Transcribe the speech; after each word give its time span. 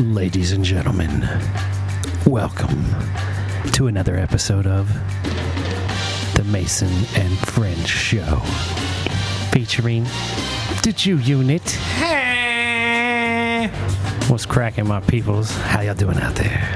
Ladies 0.00 0.52
and 0.52 0.64
gentlemen, 0.64 1.28
welcome 2.24 2.86
to 3.74 3.86
another 3.86 4.16
episode 4.16 4.66
of 4.66 4.88
the 6.34 6.42
Mason 6.44 6.88
and 7.16 7.38
Friends 7.40 7.86
Show, 7.86 8.40
featuring 9.52 10.04
the 10.84 10.94
Jew 10.96 11.18
Unit. 11.18 11.68
Hey! 11.98 13.68
What's 14.28 14.46
cracking, 14.46 14.88
my 14.88 15.00
peoples? 15.00 15.50
How 15.50 15.82
y'all 15.82 15.94
doing 15.94 16.18
out 16.18 16.34
there? 16.34 16.74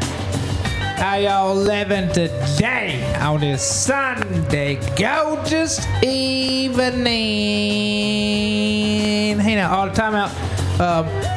How 0.99 1.17
y'all 1.17 1.55
living 1.55 2.09
today 2.13 3.17
on 3.23 3.41
this 3.41 3.63
Sunday 3.63 4.75
gorgeous 4.99 5.81
evening? 6.03 7.05
Hey 9.41 9.55
now, 9.55 9.75
all 9.75 9.87
the 9.87 9.95
time 9.95 10.15
out. 10.15 10.31
Um, 10.79 11.34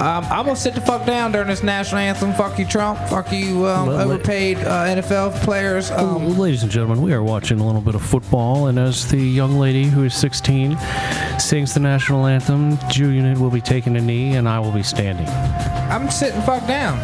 um, 0.00 0.24
I'm 0.26 0.44
gonna 0.44 0.54
sit 0.56 0.74
the 0.74 0.80
fuck 0.80 1.04
down 1.04 1.32
during 1.32 1.48
this 1.48 1.62
national 1.62 1.98
anthem. 2.00 2.32
Fuck 2.34 2.58
you, 2.58 2.64
Trump. 2.64 2.98
Fuck 3.08 3.32
you, 3.32 3.66
um, 3.66 3.88
Well, 3.88 4.00
overpaid 4.00 4.58
uh, 4.58 4.84
NFL 4.86 5.32
players. 5.42 5.90
Um, 5.90 6.38
Ladies 6.38 6.62
and 6.62 6.70
gentlemen, 6.70 7.02
we 7.02 7.12
are 7.12 7.22
watching 7.22 7.58
a 7.58 7.66
little 7.66 7.80
bit 7.80 7.94
of 7.96 8.02
football, 8.02 8.68
and 8.68 8.78
as 8.78 9.08
the 9.10 9.18
young 9.18 9.58
lady 9.58 9.84
who 9.84 10.04
is 10.04 10.14
16 10.14 10.78
sings 11.38 11.74
the 11.74 11.80
national 11.80 12.26
anthem, 12.26 12.78
Jew 12.88 13.08
Unit 13.10 13.38
will 13.38 13.50
be 13.50 13.60
taking 13.60 13.96
a 13.96 14.00
knee, 14.00 14.36
and 14.36 14.48
I 14.48 14.60
will 14.60 14.72
be 14.72 14.82
standing. 14.84 15.26
I'm 15.28 16.10
sitting 16.10 16.40
fuck 16.42 16.66
down. 16.68 16.98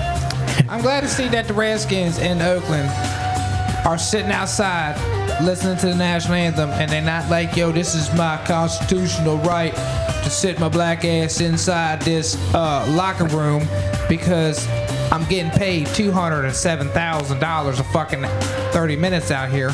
I'm 0.68 0.80
glad 0.80 1.00
to 1.00 1.08
see 1.08 1.28
that 1.28 1.48
the 1.48 1.54
Redskins 1.54 2.18
in 2.18 2.40
Oakland 2.40 2.88
are 3.84 3.98
sitting 3.98 4.30
outside 4.30 4.94
listening 5.42 5.76
to 5.78 5.86
the 5.86 5.94
national 5.94 6.34
anthem 6.34 6.70
and 6.70 6.90
they're 6.90 7.02
not 7.02 7.28
like, 7.28 7.56
yo, 7.56 7.72
this 7.72 7.94
is 7.94 8.12
my 8.14 8.42
constitutional 8.46 9.38
right 9.38 9.74
to 9.74 10.30
sit 10.30 10.58
my 10.60 10.68
black 10.68 11.04
ass 11.04 11.40
inside 11.40 12.00
this 12.02 12.36
uh, 12.54 12.86
locker 12.90 13.26
room 13.26 13.66
because 14.08 14.66
I'm 15.10 15.24
getting 15.28 15.50
paid 15.50 15.86
$207,000 15.88 17.80
a 17.80 17.84
fucking 17.84 18.22
30 18.72 18.96
minutes 18.96 19.30
out 19.30 19.50
here. 19.50 19.70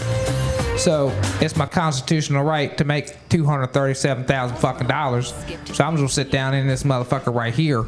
So 0.77 1.13
it's 1.41 1.57
my 1.57 1.67
constitutional 1.67 2.43
right 2.43 2.77
to 2.79 2.85
make 2.85 3.15
two 3.29 3.45
hundred 3.45 3.67
thirty-seven 3.69 4.25
thousand 4.25 4.57
fucking 4.57 4.87
dollars. 4.87 5.35
So 5.75 5.85
I'm 5.85 5.95
just 5.95 5.97
gonna 5.97 6.09
sit 6.09 6.31
down 6.31 6.55
in 6.55 6.67
this 6.67 6.85
motherfucker 6.85 7.35
right 7.35 7.53
here, 7.53 7.85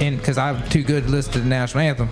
and 0.00 0.16
because 0.16 0.38
I'm 0.38 0.66
too 0.70 0.82
good 0.82 1.04
to 1.04 1.10
listen 1.10 1.34
to 1.34 1.40
the 1.40 1.46
national 1.46 1.82
anthem. 1.82 2.08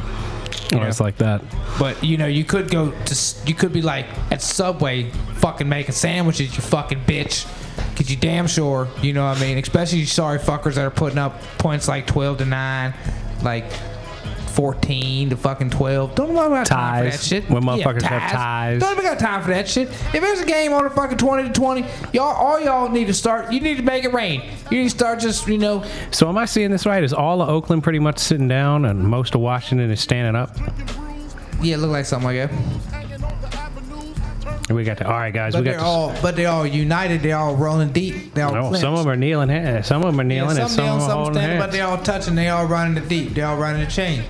Oh, 0.73 0.83
it's 0.83 1.01
like 1.01 1.17
that. 1.19 1.43
But 1.79 2.03
you 2.03 2.17
know, 2.17 2.27
you 2.27 2.45
could 2.45 2.71
go 2.71 2.91
to, 2.91 3.35
you 3.47 3.55
could 3.55 3.73
be 3.73 3.83
like 3.83 4.07
at 4.31 4.43
Subway, 4.43 5.11
fucking 5.37 5.69
making 5.69 5.95
sandwiches, 5.95 6.55
you 6.57 6.63
fucking 6.63 7.01
bitch. 7.01 7.47
Cause 7.97 8.11
you 8.11 8.17
damn 8.17 8.47
sure, 8.47 8.89
you 9.03 9.13
know 9.13 9.27
what 9.27 9.39
I 9.39 9.41
mean. 9.41 9.59
Especially 9.59 9.99
you 9.99 10.07
sorry 10.07 10.39
fuckers 10.39 10.75
that 10.75 10.85
are 10.85 10.91
putting 10.91 11.19
up 11.19 11.41
points 11.59 11.89
like 11.89 12.07
twelve 12.07 12.39
to 12.39 12.45
nine, 12.45 12.95
like. 13.43 13.65
14 14.51 15.31
to 15.31 15.37
fucking 15.37 15.71
12. 15.71 16.15
Don't 16.15 16.35
nobody 16.35 16.51
got 16.55 16.67
time 16.67 17.05
for 17.05 17.11
that 17.11 17.21
shit. 17.21 17.49
When 17.51 17.63
motherfuckers 17.63 18.03
have 18.03 18.31
ties. 18.33 18.81
Don't 18.81 18.91
nobody 18.91 19.09
got 19.09 19.19
time 19.19 19.43
for 19.43 19.49
that 19.51 19.69
shit. 19.69 19.89
If 19.89 20.13
there's 20.21 20.41
a 20.41 20.45
game 20.47 20.73
on 20.73 20.85
a 20.87 20.91
fucking 20.91 21.19
20 21.19 21.45
to 21.49 21.53
20, 21.53 21.85
y'all, 22.13 22.25
all 22.35 22.61
y'all 22.61 22.89
need 22.89 23.07
to 23.07 23.15
start, 23.15 23.53
you 23.53 23.61
need 23.61 23.77
to 23.77 23.83
make 23.83 24.05
it 24.05 24.13
rain. 24.13 24.43
You 24.71 24.79
need 24.79 24.85
to 24.85 24.91
start 24.91 25.21
just, 25.21 25.47
you 25.49 25.59
know, 25.59 25.85
So 26.11 26.29
am 26.29 26.37
I 26.39 26.45
seeing 26.45 26.71
this 26.71 26.87
right? 26.87 27.03
Is 27.03 27.13
all 27.13 27.41
of 27.43 27.49
Oakland 27.49 27.83
pretty 27.83 27.99
much 27.99 28.19
sitting 28.19 28.49
down, 28.49 28.85
and 28.85 29.03
most 29.03 29.35
of 29.35 29.41
Washington 29.41 29.91
is 29.91 30.01
standing 30.01 30.35
up? 30.37 30.57
yeah, 31.63 31.75
it 31.75 31.79
look 31.79 31.91
like 31.91 32.07
something 32.07 32.27
like 32.27 32.51
that. 32.51 33.61
And 34.69 34.77
we 34.77 34.85
got 34.85 34.99
the 34.99 35.07
all 35.07 35.13
right, 35.19 35.35
guys. 35.35 35.53
But 35.53 35.61
we 35.61 35.65
got 35.65 35.71
they're 35.73 35.81
the, 35.81 35.85
all, 35.85 36.15
but 36.23 36.37
they're 36.37 36.49
all 36.49 36.65
united. 36.65 37.23
They're 37.23 37.37
all 37.37 37.57
rolling 37.57 37.91
deep. 37.91 38.35
They're 38.35 38.47
all 38.47 38.71
no, 38.71 38.75
some 38.79 38.95
of 38.95 39.01
them 39.01 39.09
are 39.09 39.17
kneeling. 39.17 39.49
Some 39.83 40.05
of 40.05 40.13
them 40.17 40.21
are 40.21 40.23
Yeah, 40.23 40.29
kneeling, 40.43 40.59
and 40.59 40.69
some 40.69 40.69
some 40.69 40.85
kneeling, 40.85 41.01
of 41.03 41.09
them 41.09 41.19
are 41.19 41.25
some 41.25 41.35
standing, 41.35 41.59
but 41.59 41.63
hands. 41.65 41.73
they 41.73 41.81
all 41.81 41.99
touching. 41.99 42.35
They 42.37 42.49
all 42.51 42.67
running 42.67 42.95
the 42.95 43.01
deep. 43.01 43.35
They 43.35 43.43
all 43.43 43.57
running 43.57 43.85
the 43.85 43.91
chain. 43.91 44.23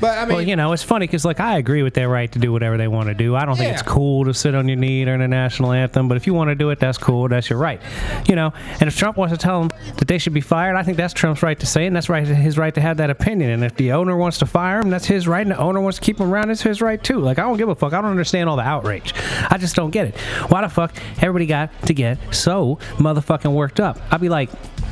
But 0.00 0.18
I 0.18 0.24
mean, 0.26 0.36
Well, 0.36 0.42
you 0.42 0.56
know, 0.56 0.72
it's 0.72 0.82
funny 0.82 1.06
because, 1.06 1.24
like, 1.24 1.40
I 1.40 1.58
agree 1.58 1.82
with 1.82 1.94
their 1.94 2.08
right 2.08 2.30
to 2.32 2.38
do 2.38 2.52
whatever 2.52 2.76
they 2.76 2.88
want 2.88 3.08
to 3.08 3.14
do. 3.14 3.34
I 3.34 3.44
don't 3.44 3.56
think 3.56 3.72
it's 3.72 3.82
cool 3.82 4.24
to 4.26 4.34
sit 4.34 4.54
on 4.54 4.68
your 4.68 4.76
knee 4.76 5.04
during 5.04 5.20
the 5.20 5.28
national 5.28 5.72
anthem, 5.72 6.08
but 6.08 6.16
if 6.16 6.26
you 6.26 6.34
want 6.34 6.48
to 6.50 6.54
do 6.54 6.70
it, 6.70 6.78
that's 6.78 6.98
cool. 6.98 7.28
That's 7.28 7.48
your 7.48 7.58
right. 7.58 7.80
You 8.28 8.36
know, 8.36 8.52
and 8.80 8.88
if 8.88 8.96
Trump 8.96 9.16
wants 9.16 9.32
to 9.32 9.38
tell 9.38 9.60
them 9.60 9.70
that 9.96 10.06
they 10.08 10.18
should 10.18 10.34
be 10.34 10.40
fired, 10.40 10.76
I 10.76 10.82
think 10.82 10.96
that's 10.96 11.14
Trump's 11.14 11.42
right 11.42 11.58
to 11.58 11.66
say, 11.66 11.86
and 11.86 11.96
that's 11.96 12.08
right 12.08 12.26
his 12.26 12.58
right 12.58 12.74
to 12.74 12.80
have 12.80 12.98
that 12.98 13.10
opinion. 13.10 13.50
And 13.50 13.64
if 13.64 13.74
the 13.76 13.92
owner 13.92 14.16
wants 14.16 14.38
to 14.38 14.46
fire 14.46 14.80
him, 14.80 14.90
that's 14.90 15.06
his 15.06 15.26
right, 15.26 15.42
and 15.42 15.50
the 15.50 15.58
owner 15.58 15.80
wants 15.80 15.98
to 15.98 16.04
keep 16.04 16.20
him 16.20 16.32
around, 16.32 16.50
it's 16.50 16.62
his 16.62 16.82
right 16.82 17.02
too. 17.02 17.20
Like, 17.20 17.38
I 17.38 17.42
don't 17.42 17.56
give 17.56 17.68
a 17.68 17.74
fuck. 17.74 17.92
I 17.92 18.00
don't 18.00 18.10
understand 18.10 18.48
all 18.48 18.56
the 18.56 18.62
outrage. 18.62 19.14
I 19.50 19.56
just 19.58 19.76
don't 19.76 19.90
get 19.90 20.08
it. 20.08 20.16
Why 20.50 20.60
the 20.62 20.68
fuck 20.68 20.94
everybody 21.22 21.46
got 21.46 21.70
to 21.86 21.94
get 21.94 22.18
so 22.34 22.76
motherfucking 22.96 23.52
worked 23.52 23.80
up? 23.80 23.98
I'd 24.10 24.20
be 24.20 24.28
like, 24.28 24.50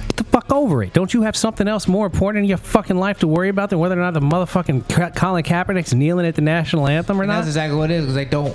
Get 0.08 0.16
the 0.16 0.24
fuck 0.24 0.52
over 0.52 0.82
it. 0.82 0.92
Don't 0.92 1.12
you 1.12 1.22
have 1.22 1.36
something 1.36 1.66
else 1.66 1.88
more 1.88 2.06
important 2.06 2.44
in 2.44 2.48
your 2.48 2.58
fucking 2.58 2.96
life 2.96 3.20
to 3.20 3.28
worry 3.28 3.48
about 3.48 3.70
than 3.70 3.78
whether 3.78 3.98
or 3.98 4.02
not 4.02 4.14
the 4.14 4.20
motherfucking 4.20 5.14
Colin 5.16 5.42
Kaepernick's 5.42 5.94
kneeling 5.94 6.26
at 6.26 6.34
the 6.34 6.42
national 6.42 6.86
anthem 6.86 7.20
or 7.20 7.26
that's 7.26 7.28
not? 7.28 7.36
That's 7.36 7.48
exactly 7.48 7.78
what 7.78 7.90
it 7.90 7.94
is. 7.94 8.02
Because 8.02 8.14
they 8.14 8.24
don't 8.24 8.54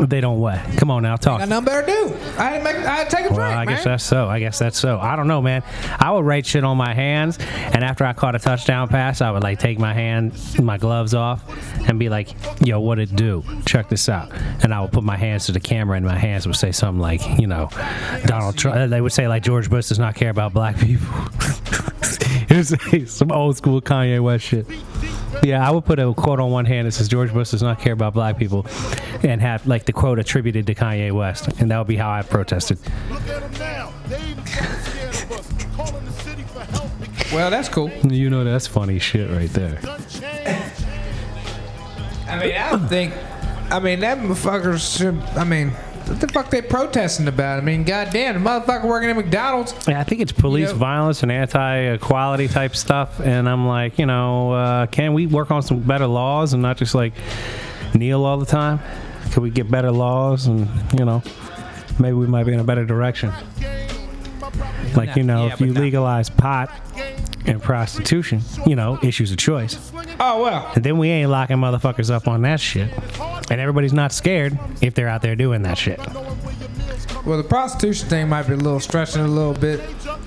They 0.00 0.20
don't 0.20 0.38
what? 0.38 0.60
Come 0.76 0.90
on 0.92 1.02
now, 1.02 1.16
talk. 1.16 1.40
got 1.40 1.48
nothing 1.48 1.64
better 1.64 1.84
to 1.86 1.92
do. 1.92 2.16
I 2.38 2.58
to 2.58 2.62
make. 2.64 2.76
I 2.76 3.04
take 3.04 3.28
a 3.28 3.32
Well, 3.34 3.40
I 3.40 3.64
man. 3.64 3.66
guess 3.74 3.84
that's 3.84 4.04
so. 4.04 4.28
I 4.28 4.38
guess 4.38 4.58
that's 4.58 4.78
so. 4.78 4.98
I 5.00 5.16
don't 5.16 5.26
know, 5.26 5.42
man. 5.42 5.62
I 5.98 6.12
would 6.12 6.24
write 6.24 6.46
shit 6.46 6.62
on 6.62 6.76
my 6.76 6.94
hands, 6.94 7.36
and 7.40 7.82
after 7.82 8.04
I 8.04 8.12
caught 8.12 8.36
a 8.36 8.38
touchdown 8.38 8.86
pass, 8.88 9.20
I 9.20 9.30
would 9.32 9.42
like 9.42 9.58
take 9.58 9.78
my 9.78 9.92
hand, 9.92 10.34
my 10.62 10.78
gloves 10.78 11.14
off, 11.14 11.42
and 11.88 11.98
be 11.98 12.08
like, 12.08 12.28
"Yo, 12.64 12.78
what 12.78 13.00
it 13.00 13.14
do? 13.16 13.42
Check 13.66 13.88
this 13.88 14.08
out." 14.08 14.30
And 14.62 14.72
I 14.72 14.80
would 14.80 14.92
put 14.92 15.02
my 15.02 15.16
hands 15.16 15.46
to 15.46 15.52
the 15.52 15.60
camera, 15.60 15.96
and 15.96 16.06
my 16.06 16.16
hands 16.18 16.46
would 16.46 16.56
say 16.56 16.70
something 16.70 17.00
like, 17.00 17.20
you 17.40 17.48
know, 17.48 17.68
Donald 18.26 18.56
Trump. 18.56 18.76
Uh, 18.76 18.86
they 18.86 19.00
would 19.00 19.12
say 19.12 19.26
like 19.26 19.42
George 19.42 19.68
Bush 19.68 19.88
does 19.88 19.98
not 19.98 20.14
care 20.14 20.30
about 20.30 20.52
black 20.52 20.78
people. 20.78 21.08
it 22.50 22.56
was 22.56 23.10
some 23.12 23.32
old 23.32 23.56
school 23.56 23.80
Kanye 23.80 24.22
West 24.22 24.44
shit. 24.44 24.66
Yeah, 25.42 25.66
I 25.66 25.70
would 25.70 25.84
put 25.84 25.98
a 25.98 26.12
quote 26.14 26.40
on 26.40 26.50
one 26.50 26.64
hand 26.64 26.86
that 26.86 26.92
says 26.92 27.08
George 27.08 27.32
Bush 27.32 27.50
does 27.50 27.62
not 27.62 27.80
care 27.80 27.92
about 27.92 28.14
black 28.14 28.38
people, 28.38 28.66
and 29.22 29.40
have 29.40 29.66
like 29.66 29.84
the 29.84 29.92
quote 29.92 30.18
attributed 30.18 30.66
to 30.66 30.74
Kanye 30.74 31.12
West, 31.12 31.48
and 31.60 31.70
that 31.70 31.78
would 31.78 31.86
be 31.86 31.96
how 31.96 32.10
I 32.10 32.22
protested. 32.22 32.78
well, 37.32 37.50
that's 37.50 37.68
cool. 37.68 37.90
You 37.90 38.30
know 38.30 38.44
that's 38.44 38.66
funny 38.66 38.98
shit 38.98 39.30
right 39.30 39.50
there. 39.50 39.78
I 42.28 42.38
mean, 42.38 42.54
I 42.54 42.70
don't 42.70 42.88
think. 42.88 43.14
I 43.70 43.80
mean, 43.80 44.00
that 44.00 44.18
motherfuckers 44.18 44.96
should. 44.98 45.18
I 45.36 45.44
mean, 45.44 45.72
what 46.08 46.20
the 46.20 46.28
fuck 46.28 46.50
they 46.50 46.62
protesting 46.62 47.28
about? 47.28 47.58
I 47.58 47.62
mean, 47.62 47.84
goddamn, 47.84 48.42
the 48.42 48.48
motherfucker 48.50 48.84
working 48.84 49.10
at 49.10 49.16
McDonald's. 49.16 49.74
Yeah, 49.86 50.00
I 50.00 50.04
think 50.04 50.20
it's 50.20 50.32
police 50.32 50.68
You 50.68 50.72
know- 50.74 50.78
violence 50.78 51.22
and 51.22 51.30
anti-equality 51.32 52.48
type 52.48 52.74
stuff, 52.76 53.20
and 53.20 53.48
I'm 53.48 53.66
like, 53.66 53.98
you 53.98 54.06
know, 54.06 54.52
uh, 54.52 54.86
can 54.86 55.12
we 55.14 55.26
work 55.26 55.50
on 55.50 55.62
some 55.62 55.80
better 55.80 56.06
laws 56.06 56.52
and 56.52 56.62
not 56.62 56.76
just 56.76 56.94
like 56.94 57.12
kneel 57.94 58.24
all 58.24 58.38
the 58.38 58.46
time? 58.46 58.80
Can 59.32 59.42
we 59.42 59.50
get 59.50 59.70
better 59.70 59.90
laws 59.90 60.46
and 60.46 60.68
you 60.98 61.04
know, 61.04 61.22
maybe 61.98 62.14
we 62.14 62.26
might 62.26 62.44
be 62.44 62.52
in 62.54 62.60
a 62.60 62.64
better 62.64 62.84
direction. 62.86 63.30
Like 64.96 65.16
you 65.16 65.22
know, 65.22 65.46
Yeah, 65.46 65.52
if 65.52 65.60
you 65.60 65.66
but 65.68 65.74
not- 65.74 65.80
legalize 65.82 66.30
pot 66.30 66.70
and 67.48 67.62
prostitution, 67.62 68.42
you 68.66 68.76
know, 68.76 68.98
issues 69.02 69.32
of 69.32 69.38
choice. 69.38 69.90
Oh 70.20 70.42
well. 70.42 70.70
And 70.74 70.84
then 70.84 70.98
we 70.98 71.08
ain't 71.08 71.30
locking 71.30 71.56
motherfuckers 71.56 72.10
up 72.10 72.28
on 72.28 72.42
that 72.42 72.60
shit. 72.60 72.90
And 73.50 73.60
everybody's 73.60 73.92
not 73.92 74.12
scared 74.12 74.58
if 74.80 74.94
they're 74.94 75.08
out 75.08 75.22
there 75.22 75.34
doing 75.34 75.62
that 75.62 75.78
shit. 75.78 75.98
Well, 77.24 77.36
the 77.36 77.44
prostitution 77.44 78.08
thing 78.08 78.28
might 78.28 78.46
be 78.46 78.54
a 78.54 78.56
little 78.56 78.80
stretching 78.80 79.22
a 79.22 79.26
little 79.28 79.54
bit. 79.54 79.80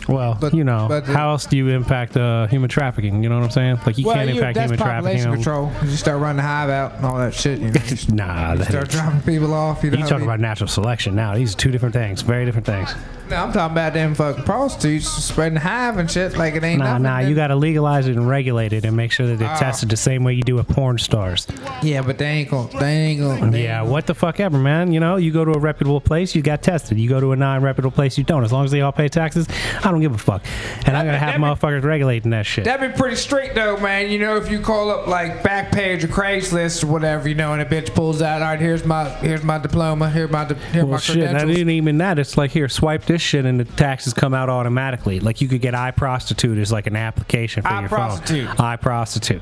Well, 0.07 0.37
But- 0.39 0.53
you 0.53 0.63
know, 0.63 0.87
but 0.89 1.05
how 1.05 1.29
else 1.31 1.45
do 1.45 1.57
you 1.57 1.69
impact 1.69 2.17
uh, 2.17 2.47
human 2.47 2.69
trafficking? 2.69 3.23
You 3.23 3.29
know 3.29 3.37
what 3.37 3.45
I'm 3.45 3.51
saying? 3.51 3.79
Like 3.85 3.97
you 3.97 4.05
Well, 4.05 4.15
can't 4.15 4.29
you, 4.29 4.35
impact 4.35 4.55
that's 4.55 4.71
human 4.71 4.77
population 4.79 5.31
trafficking. 5.31 5.43
control. 5.43 5.71
You 5.89 5.95
start 5.97 6.19
running 6.21 6.37
the 6.37 6.43
hive 6.43 6.69
out 6.69 6.95
and 6.95 7.05
all 7.05 7.17
that 7.17 7.33
shit. 7.33 7.59
You, 7.59 7.71
know, 7.71 7.81
you 7.87 7.97
Nah, 8.15 8.55
that 8.55 8.67
start 8.69 8.89
dropping 8.89 9.21
people 9.21 9.53
off. 9.53 9.83
You, 9.83 9.91
know 9.91 9.97
you 9.97 10.03
talking 10.03 10.19
mean? 10.19 10.27
about 10.29 10.39
natural 10.39 10.67
selection 10.67 11.15
now. 11.15 11.35
These 11.35 11.53
are 11.53 11.57
two 11.57 11.71
different 11.71 11.93
things, 11.93 12.21
very 12.21 12.45
different 12.45 12.65
things. 12.67 12.93
No, 13.29 13.37
I'm 13.37 13.53
talking 13.53 13.71
about 13.71 13.93
them 13.93 14.13
fucking 14.13 14.43
prostitutes 14.43 15.07
spreading 15.07 15.53
the 15.53 15.61
hive 15.61 15.97
and 15.97 16.11
shit 16.11 16.35
like 16.35 16.55
it 16.55 16.63
ain't 16.65 16.79
Nah, 16.79 16.97
nothing. 16.97 17.03
nah, 17.03 17.19
you 17.19 17.33
got 17.33 17.47
to 17.47 17.55
legalize 17.55 18.07
it 18.09 18.17
and 18.17 18.27
regulate 18.27 18.73
it 18.73 18.83
and 18.83 18.97
make 18.97 19.13
sure 19.13 19.25
that 19.27 19.39
they're 19.39 19.47
Ah. 19.47 19.55
tested 19.57 19.87
the 19.89 19.95
same 19.95 20.25
way 20.25 20.33
you 20.33 20.43
do 20.43 20.55
with 20.55 20.67
porn 20.67 20.97
stars. 20.97 21.47
Yeah, 21.81 22.01
but 22.01 22.17
they 22.17 22.25
ain't 22.25 22.49
gonna. 22.51 22.67
They 22.77 22.91
ain't 22.91 23.21
gonna. 23.21 23.49
they 23.49 23.63
Yeah, 23.63 23.83
ain't 23.83 23.89
what 23.89 24.05
the 24.07 24.15
fuck 24.15 24.41
ever, 24.41 24.57
man. 24.57 24.91
You 24.91 24.99
know, 24.99 25.15
you 25.15 25.31
go 25.31 25.45
to 25.45 25.51
a 25.51 25.59
reputable 25.59 26.01
place, 26.01 26.35
you 26.35 26.41
got 26.41 26.61
tested. 26.61 26.80
You 26.89 27.09
go 27.09 27.19
to 27.19 27.31
a 27.31 27.35
non-reputable 27.35 27.91
place, 27.91 28.17
you 28.17 28.23
don't. 28.23 28.43
As 28.43 28.51
long 28.51 28.65
as 28.65 28.71
they 28.71 28.81
all 28.81 28.91
pay 28.91 29.07
taxes, 29.09 29.47
I 29.83 29.91
don't 29.91 30.01
give 30.01 30.13
a 30.13 30.17
fuck. 30.17 30.43
And 30.85 30.95
I'm 30.97 31.05
gonna 31.05 31.17
have 31.17 31.33
that 31.33 31.37
be- 31.37 31.43
motherfuckers 31.43 31.83
regulating 31.83 32.31
that 32.31 32.45
shit. 32.45 32.65
That'd 32.65 32.91
be 32.91 32.97
pretty 32.97 33.15
strict 33.15 33.55
though, 33.55 33.77
man. 33.77 34.09
You 34.11 34.19
know, 34.19 34.37
if 34.37 34.49
you 34.49 34.59
call 34.59 34.89
up 34.89 35.07
like 35.07 35.43
Backpage 35.43 36.03
or 36.03 36.07
Craigslist 36.07 36.83
or 36.83 36.87
whatever, 36.87 37.27
you 37.29 37.35
know, 37.35 37.53
and 37.53 37.61
a 37.61 37.65
bitch 37.65 37.93
pulls 37.93 38.21
out, 38.21 38.41
all 38.41 38.47
right, 38.49 38.59
here's 38.59 38.85
my 38.85 39.09
here's 39.09 39.43
my 39.43 39.57
diploma, 39.57 40.09
here 40.09 40.27
my 40.27 40.45
di- 40.45 40.55
here 40.71 40.83
Well, 40.83 40.93
my 40.93 40.97
shit, 40.99 41.15
that 41.19 41.29
credentials. 41.31 41.57
ain't 41.57 41.69
even 41.69 41.97
that. 41.99 42.19
It's 42.19 42.37
like 42.37 42.51
here, 42.51 42.69
swipe 42.69 43.05
this 43.05 43.21
shit, 43.21 43.45
and 43.45 43.59
the 43.59 43.65
taxes 43.65 44.13
come 44.13 44.33
out 44.33 44.49
automatically. 44.49 45.19
Like 45.19 45.41
you 45.41 45.47
could 45.47 45.61
get 45.61 45.75
i 45.75 45.91
prostitute 45.91 46.57
as 46.57 46.71
like 46.71 46.87
an 46.87 46.95
application 46.95 47.63
for 47.63 47.69
your 47.69 47.89
iProstitute. 47.89 48.47
phone. 48.55 48.65
I 48.65 48.75
prostitute, 48.75 49.41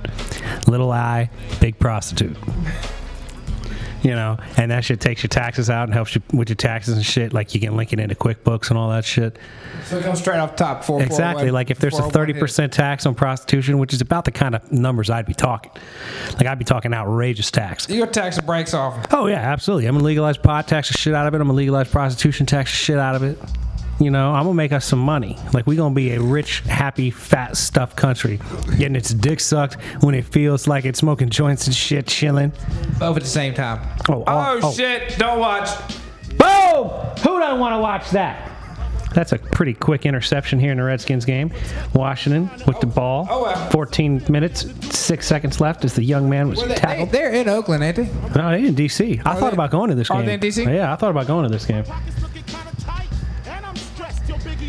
little 0.68 0.92
I, 0.92 1.30
big 1.60 1.80
prostitute. 1.80 2.36
You 4.02 4.12
know, 4.12 4.38
and 4.56 4.72
that 4.72 4.86
shit 4.86 5.02
takes 5.02 5.24
your 5.24 5.28
taxes 5.28 5.70
out 5.70 5.84
and 5.84 5.94
helps 5.94 6.16
you 6.16 6.22
with 6.34 6.48
your 6.48 6.56
taxes 6.56 6.96
and 6.96 7.06
shit. 7.06 7.34
Like 7.34 7.54
you 7.54 7.60
can 7.60 7.76
link 7.76 7.92
it 7.92 8.00
into 8.00 8.16
QuickBooks 8.16 8.70
and 8.70 8.78
all 8.78 8.90
that 8.92 9.04
shit. 9.04 9.38
So 9.86 9.98
it 9.98 10.04
comes 10.04 10.20
straight 10.20 10.38
off 10.38 10.56
top. 10.56 10.84
For 10.84 11.02
Exactly. 11.02 11.52
Like 11.52 11.70
if 11.70 11.80
there's 11.80 12.00
a 12.00 12.04
30% 12.04 12.72
tax 12.72 13.06
on 13.06 13.16
prostitution, 13.16 13.78
which 13.78 13.94
is 13.94 14.02
about 14.02 14.26
the 14.26 14.32
kind 14.32 14.56
of 14.56 14.72
numbers 14.72 15.10
I'd 15.10 15.26
be 15.26 15.34
talking. 15.34 15.72
Like 16.34 16.46
I'd 16.46 16.60
be 16.60 16.66
talking 16.66 16.94
outrageous 16.94 17.52
tax. 17.52 17.90
Your 17.90 18.08
tax 18.08 18.38
the 18.38 18.42
brakes 18.42 18.74
off. 18.74 19.08
Oh 19.12 19.28
yeah, 19.28 19.40
absolutely. 19.40 19.88
I'm 19.88 19.96
gonna 19.96 20.06
legalize 20.06 20.38
pot, 20.38 20.68
tax 20.68 20.88
the 20.88 20.94
shit 20.94 21.14
out 21.14 21.28
of 21.28 21.34
it. 21.34 21.42
I'm 21.42 21.48
gonna 21.48 21.58
legalize 21.58 21.90
prostitution, 21.90 22.46
tax 22.46 22.72
the 22.72 22.78
shit 22.78 22.98
out 22.98 23.16
of 23.16 23.24
it. 23.24 23.38
You 24.00 24.10
know, 24.12 24.32
I'm 24.32 24.44
gonna 24.44 24.54
make 24.54 24.72
us 24.72 24.86
some 24.86 25.00
money. 25.00 25.38
Like 25.54 25.68
we 25.68 25.76
gonna 25.76 25.94
be 25.94 26.14
a 26.14 26.22
rich, 26.22 26.62
happy, 26.62 27.12
fat, 27.12 27.58
stuffed 27.58 27.98
country, 27.98 28.40
getting 28.78 28.96
its 28.96 29.14
dick 29.14 29.42
sucked 29.42 29.76
when 30.02 30.16
it 30.16 30.24
feels 30.24 30.68
like 30.68 30.86
it's 30.86 31.00
smoking 31.00 31.30
joints 31.30 31.68
and 31.68 31.76
shit, 31.76 32.08
chilling. 32.08 32.54
Both 32.98 33.18
at 33.18 33.24
the 33.24 33.30
same 33.30 33.54
time. 33.54 33.82
Oh, 34.08 34.24
oh, 34.26 34.26
oh. 34.28 34.60
oh. 34.64 34.72
shit! 34.72 35.18
Don't 35.18 35.40
watch. 35.40 35.70
Boom! 36.38 36.88
Who 37.24 37.40
don't 37.40 37.60
want 37.60 37.74
to 37.76 37.80
watch 37.80 38.10
that? 38.12 38.50
That's 39.14 39.32
a 39.32 39.38
pretty 39.38 39.74
quick 39.74 40.06
interception 40.06 40.60
here 40.60 40.72
in 40.72 40.78
the 40.78 40.84
Redskins 40.84 41.26
game. 41.26 41.52
Washington 41.94 42.50
with 42.68 42.80
the 42.80 42.88
ball. 42.88 43.28
Oh, 43.30 43.44
wow. 43.44 43.70
14 43.72 44.24
minutes, 44.30 44.66
six 44.96 45.28
seconds 45.28 45.60
left 45.60 45.84
as 45.84 45.96
the 45.96 46.04
young 46.04 46.30
man 46.30 46.48
was 46.48 46.62
they, 46.62 46.68
they, 46.68 46.76
tackled. 46.76 47.12
they're 47.12 47.32
in 47.32 47.50
Oakland, 47.50 47.84
ain't 47.84 47.96
they? 47.96 48.06
No, 48.06 48.50
they're 48.52 48.58
in 48.58 48.76
DC. 48.76 49.20
I 49.26 49.32
oh, 49.32 49.40
thought 49.40 49.50
they- 49.50 49.54
about 49.56 49.72
going 49.72 49.90
to 49.90 49.96
this 49.96 50.10
are 50.12 50.18
game. 50.18 50.28
they 50.28 50.34
in 50.36 50.40
DC? 50.40 50.74
Yeah, 50.74 50.94
I 50.94 50.96
thought 50.96 51.10
about 51.12 51.28
going 51.28 51.44
to 51.44 51.50
this 51.50 51.66
game. 51.66 51.84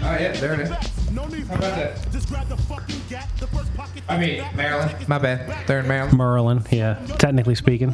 Oh 0.02 0.17
yeah, 0.19 0.32
there 0.32 0.55
it 0.55 0.61
is. 0.61 0.69
How 0.70 1.56
about 1.56 1.61
that? 1.61 1.99
I 4.08 4.19
mean, 4.19 4.44
Maryland. 4.56 5.08
My 5.08 5.19
bad. 5.19 5.67
They're 5.67 5.81
in 5.81 5.88
Maryland. 5.88 6.17
Merlin, 6.17 6.62
yeah. 6.70 6.94
Technically 7.19 7.55
speaking, 7.55 7.91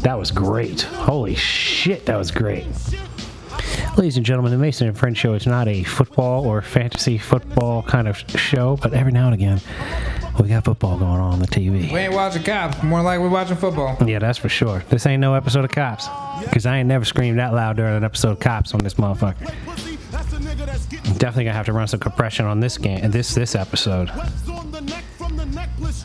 that 0.00 0.16
was 0.18 0.30
great. 0.30 0.82
Holy 0.82 1.34
shit, 1.34 2.06
that 2.06 2.16
was 2.16 2.30
great. 2.30 2.66
Ladies 3.96 4.16
and 4.16 4.24
gentlemen, 4.24 4.52
the 4.52 4.58
Mason 4.58 4.86
and 4.86 4.96
Friends 4.96 5.18
show 5.18 5.34
is 5.34 5.46
not 5.46 5.66
a 5.66 5.82
football 5.82 6.46
or 6.46 6.62
fantasy 6.62 7.18
football 7.18 7.82
kind 7.82 8.06
of 8.06 8.16
show, 8.36 8.76
but 8.80 8.92
every 8.94 9.10
now 9.12 9.26
and 9.26 9.34
again, 9.34 9.60
we 10.40 10.48
got 10.48 10.64
football 10.64 10.96
going 10.98 11.20
on 11.20 11.32
on 11.32 11.38
the 11.40 11.48
TV. 11.48 11.92
We 11.92 11.98
ain't 11.98 12.14
watching 12.14 12.44
cops. 12.44 12.80
More 12.82 13.02
like 13.02 13.18
we're 13.18 13.28
watching 13.28 13.56
football. 13.56 13.96
Yeah, 14.06 14.20
that's 14.20 14.38
for 14.38 14.48
sure. 14.48 14.84
This 14.88 15.04
ain't 15.06 15.20
no 15.20 15.34
episode 15.34 15.64
of 15.64 15.72
Cops. 15.72 16.06
Because 16.44 16.64
I 16.64 16.78
ain't 16.78 16.88
never 16.88 17.04
screamed 17.04 17.40
that 17.40 17.52
loud 17.52 17.76
during 17.76 17.96
an 17.96 18.04
episode 18.04 18.30
of 18.32 18.40
Cops 18.40 18.72
on 18.72 18.80
this 18.80 18.94
motherfucker. 18.94 19.97
Definitely 20.58 21.44
gonna 21.44 21.52
have 21.54 21.66
to 21.66 21.72
run 21.72 21.86
some 21.88 22.00
compression 22.00 22.46
on 22.46 22.60
this 22.60 22.78
game, 22.78 23.10
this 23.10 23.34
this 23.34 23.54
episode. 23.54 24.10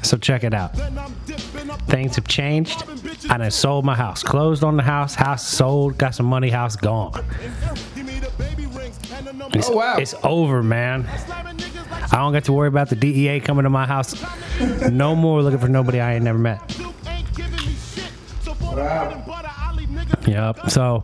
So 0.04 0.18
check 0.18 0.44
it 0.44 0.54
out. 0.54 0.76
Things 1.88 2.16
have 2.16 2.28
changed. 2.28 2.84
And 3.24 3.32
I 3.34 3.38
done 3.38 3.52
sold 3.52 3.86
my 3.86 3.96
house. 3.96 4.22
Closed 4.24 4.64
on 4.64 4.78
the 4.78 4.84
house. 4.84 5.16
House 5.16 5.48
sold. 5.48 5.98
Got 5.98 6.16
some 6.16 6.26
money. 6.26 6.50
House 6.50 6.76
gone. 6.76 7.14
It's, 9.54 9.70
Oh, 9.70 9.76
wow. 9.76 9.98
it's 9.98 10.16
over, 10.24 10.64
man. 10.64 11.08
I 12.12 12.18
don't 12.18 12.34
get 12.34 12.46
to 12.46 12.54
worry 12.54 12.68
about 12.68 12.90
the 12.90 12.96
DEA 12.96 13.40
coming 13.40 13.64
to 13.64 13.70
my 13.70 13.86
house. 13.86 14.16
No 14.90 15.16
more 15.16 15.42
looking 15.42 15.60
for 15.60 15.68
nobody 15.68 16.00
I 16.00 16.16
ain't 16.16 16.24
never 16.24 16.40
met. 16.40 16.60
Wow. 18.62 19.24
Yep. 20.26 20.70
So, 20.70 21.04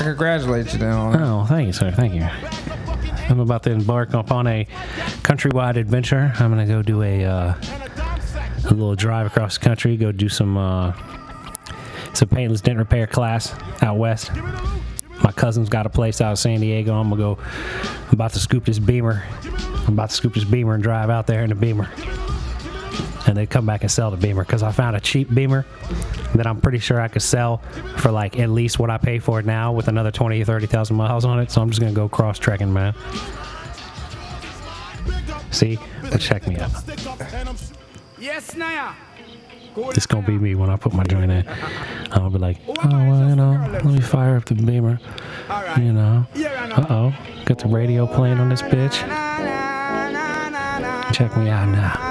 I 0.00 0.04
congratulate 0.04 0.72
you 0.72 0.80
it. 0.80 0.82
oh, 0.82 1.44
thank 1.46 1.66
you, 1.66 1.74
sir. 1.74 1.90
Thank 1.90 2.14
you. 2.14 2.26
I'm 3.28 3.38
about 3.38 3.64
to 3.64 3.70
embark 3.70 4.14
upon 4.14 4.46
a 4.46 4.64
countrywide 5.22 5.76
adventure. 5.76 6.32
I'm 6.36 6.50
gonna 6.50 6.66
go 6.66 6.80
do 6.80 7.02
a 7.02 7.26
uh, 7.26 7.54
a 8.64 8.70
little 8.70 8.94
drive 8.94 9.26
across 9.26 9.58
the 9.58 9.64
country. 9.64 9.98
Go 9.98 10.10
do 10.10 10.30
some 10.30 10.56
uh, 10.56 10.94
some 12.14 12.28
paintless 12.30 12.62
dent 12.62 12.78
repair 12.78 13.06
class 13.06 13.54
out 13.82 13.98
west. 13.98 14.30
My 15.22 15.32
cousin's 15.32 15.68
got 15.68 15.84
a 15.84 15.90
place 15.90 16.22
out 16.22 16.32
of 16.32 16.38
San 16.38 16.60
Diego. 16.60 16.94
I'm 16.94 17.10
gonna 17.10 17.20
go. 17.20 17.38
I'm 17.42 18.14
about 18.14 18.32
to 18.32 18.38
scoop 18.38 18.64
this 18.64 18.78
Beamer. 18.78 19.22
I'm 19.86 19.92
about 19.92 20.08
to 20.08 20.16
scoop 20.16 20.32
this 20.32 20.44
Beamer 20.44 20.72
and 20.72 20.82
drive 20.82 21.10
out 21.10 21.26
there 21.26 21.42
in 21.42 21.50
the 21.50 21.54
Beamer. 21.54 21.90
And 23.26 23.36
then 23.36 23.46
come 23.46 23.66
back 23.66 23.82
and 23.82 23.90
sell 23.90 24.10
the 24.10 24.16
Beamer 24.16 24.44
because 24.44 24.62
I 24.62 24.72
found 24.72 24.96
a 24.96 25.00
cheap 25.00 25.32
Beamer 25.32 25.64
that 26.34 26.46
I'm 26.46 26.60
pretty 26.60 26.78
sure 26.78 27.00
I 27.00 27.08
could 27.08 27.22
sell 27.22 27.58
for 27.98 28.10
like 28.10 28.38
at 28.38 28.50
least 28.50 28.78
what 28.78 28.90
I 28.90 28.98
pay 28.98 29.18
for 29.18 29.38
it 29.40 29.46
now 29.46 29.72
with 29.72 29.88
another 29.88 30.10
20 30.10 30.40
or 30.40 30.44
30,000 30.44 30.96
miles 30.96 31.24
on 31.24 31.38
it. 31.40 31.50
So 31.50 31.60
I'm 31.60 31.70
just 31.70 31.80
gonna 31.80 31.92
go 31.92 32.08
cross 32.08 32.38
trekking, 32.38 32.72
man. 32.72 32.94
See, 35.50 35.78
but 36.10 36.20
check 36.20 36.46
me 36.46 36.56
out. 36.58 36.70
Yes, 38.18 38.54
Naya. 38.56 38.92
It's 39.76 40.06
gonna 40.06 40.26
be 40.26 40.36
me 40.36 40.54
when 40.56 40.68
I 40.68 40.76
put 40.76 40.92
my 40.92 41.04
joint 41.04 41.30
in. 41.30 41.46
I'll 42.12 42.30
be 42.30 42.38
like, 42.38 42.58
oh 42.68 42.74
well, 42.88 43.28
you 43.28 43.36
know, 43.36 43.68
let 43.72 43.84
me 43.84 44.00
fire 44.00 44.36
up 44.36 44.44
the 44.46 44.54
Beamer. 44.54 44.98
You 45.78 45.92
know, 45.92 46.26
uh 46.36 46.86
oh, 46.90 47.14
got 47.44 47.58
the 47.58 47.68
radio 47.68 48.06
playing 48.06 48.38
on 48.38 48.48
this 48.48 48.62
bitch. 48.62 48.94
Check 51.12 51.36
me 51.36 51.48
out 51.48 51.68
now. 51.68 52.09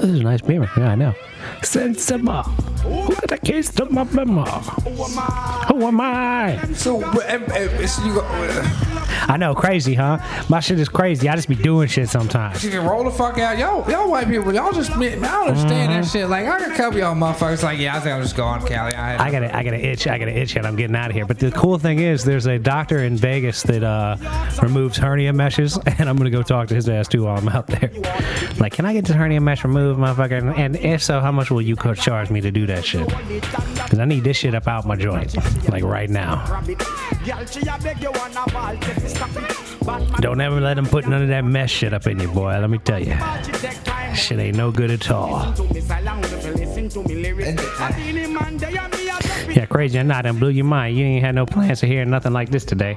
This 0.00 0.12
is 0.12 0.20
a 0.20 0.22
nice 0.22 0.40
Beamer. 0.40 0.70
Yeah, 0.78 0.92
I 0.92 0.94
know. 0.94 1.14
Sensible. 1.62 2.44
Who 2.82 3.14
got 3.14 3.32
a 3.32 3.38
case 3.38 3.70
to 3.74 3.84
my 3.86 4.04
Beamer? 4.04 4.44
Who 4.44 5.82
am 5.84 6.00
I? 6.00 6.72
So, 6.74 6.98
you, 6.98 8.14
go, 8.14 8.20
uh, 8.22 9.26
I 9.28 9.36
know, 9.36 9.54
crazy, 9.54 9.94
huh? 9.94 10.18
My 10.48 10.60
shit 10.60 10.80
is 10.80 10.88
crazy. 10.88 11.28
I 11.28 11.36
just 11.36 11.48
be 11.48 11.54
doing 11.54 11.88
shit 11.88 12.08
sometimes. 12.08 12.64
you 12.64 12.70
can 12.70 12.86
roll 12.86 13.04
the 13.04 13.10
fuck 13.10 13.38
out. 13.38 13.58
Y'all, 13.58 13.88
y'all 13.90 14.10
white 14.10 14.28
people, 14.28 14.54
y'all 14.54 14.72
just, 14.72 14.90
I 14.90 14.98
don't 14.98 15.24
understand 15.24 15.92
that 15.92 16.06
shit. 16.06 16.28
Like, 16.28 16.46
I 16.46 16.60
a 16.72 16.76
couple 16.76 16.98
y'all 16.98 17.14
motherfuckers 17.14 17.62
like, 17.62 17.78
yeah, 17.78 17.96
I 17.96 18.00
think 18.00 18.14
I'm 18.14 18.22
just 18.22 18.36
going 18.36 18.64
Cali. 18.66 18.94
I, 18.94 19.26
I 19.26 19.30
got 19.30 19.40
to 19.40 19.56
I 19.56 19.62
got 19.62 19.70
to 19.70 19.78
itch. 19.78 20.06
I 20.06 20.18
got 20.18 20.26
to 20.26 20.32
itch, 20.32 20.56
and 20.56 20.66
I'm 20.66 20.76
getting 20.76 20.96
out 20.96 21.10
of 21.10 21.16
here. 21.16 21.26
But 21.26 21.38
the 21.38 21.50
cool 21.50 21.78
thing 21.78 21.98
is, 22.00 22.24
there's 22.24 22.46
a 22.46 22.58
doctor 22.58 23.04
in 23.04 23.16
Vegas 23.16 23.62
that 23.64 23.82
uh, 23.82 24.16
removes 24.62 24.96
hernia 24.96 25.32
meshes, 25.32 25.78
and 25.98 26.08
I'm 26.08 26.16
gonna 26.16 26.30
go 26.30 26.42
talk 26.42 26.68
to 26.68 26.74
his 26.74 26.88
ass 26.88 27.08
too 27.08 27.24
while 27.24 27.38
I'm 27.38 27.48
out 27.48 27.66
there. 27.66 27.90
Like, 28.58 28.72
can 28.72 28.84
I 28.84 28.92
get 28.92 29.04
this 29.04 29.16
hernia 29.16 29.40
mesh 29.40 29.64
removed, 29.64 29.98
motherfucker? 30.00 30.56
And 30.58 30.76
if 30.76 31.02
so, 31.02 31.20
how 31.20 31.32
much 31.32 31.50
will 31.50 31.62
you 31.62 31.76
charge 31.76 32.30
me 32.30 32.40
to 32.40 32.50
do 32.50 32.66
that 32.70 32.84
shit? 32.84 33.06
Because 33.06 33.98
I 33.98 34.04
need 34.04 34.24
this 34.24 34.36
shit 34.36 34.54
up 34.54 34.66
out 34.68 34.86
my 34.86 34.96
joint, 34.96 35.34
like 35.68 35.84
right 35.84 36.08
now. 36.08 36.62
Don't 40.20 40.40
ever 40.40 40.60
let 40.60 40.74
them 40.74 40.86
put 40.86 41.06
none 41.06 41.22
of 41.22 41.28
that 41.28 41.44
mess 41.44 41.70
shit 41.70 41.92
up 41.92 42.06
in 42.06 42.18
you, 42.18 42.28
boy. 42.28 42.58
Let 42.58 42.70
me 42.70 42.78
tell 42.78 43.00
you, 43.00 43.16
shit 44.14 44.38
ain't 44.38 44.56
no 44.56 44.70
good 44.70 44.90
at 44.90 45.10
all. 45.10 45.54
Yeah, 49.48 49.66
crazy 49.66 49.98
or 49.98 50.04
not, 50.04 50.26
and 50.26 50.38
blew 50.38 50.50
your 50.50 50.64
mind. 50.64 50.96
You 50.96 51.04
ain't 51.04 51.24
had 51.24 51.34
no 51.34 51.46
plans 51.46 51.80
to 51.80 51.86
hear 51.86 52.04
nothing 52.04 52.32
like 52.32 52.50
this 52.50 52.64
today. 52.64 52.96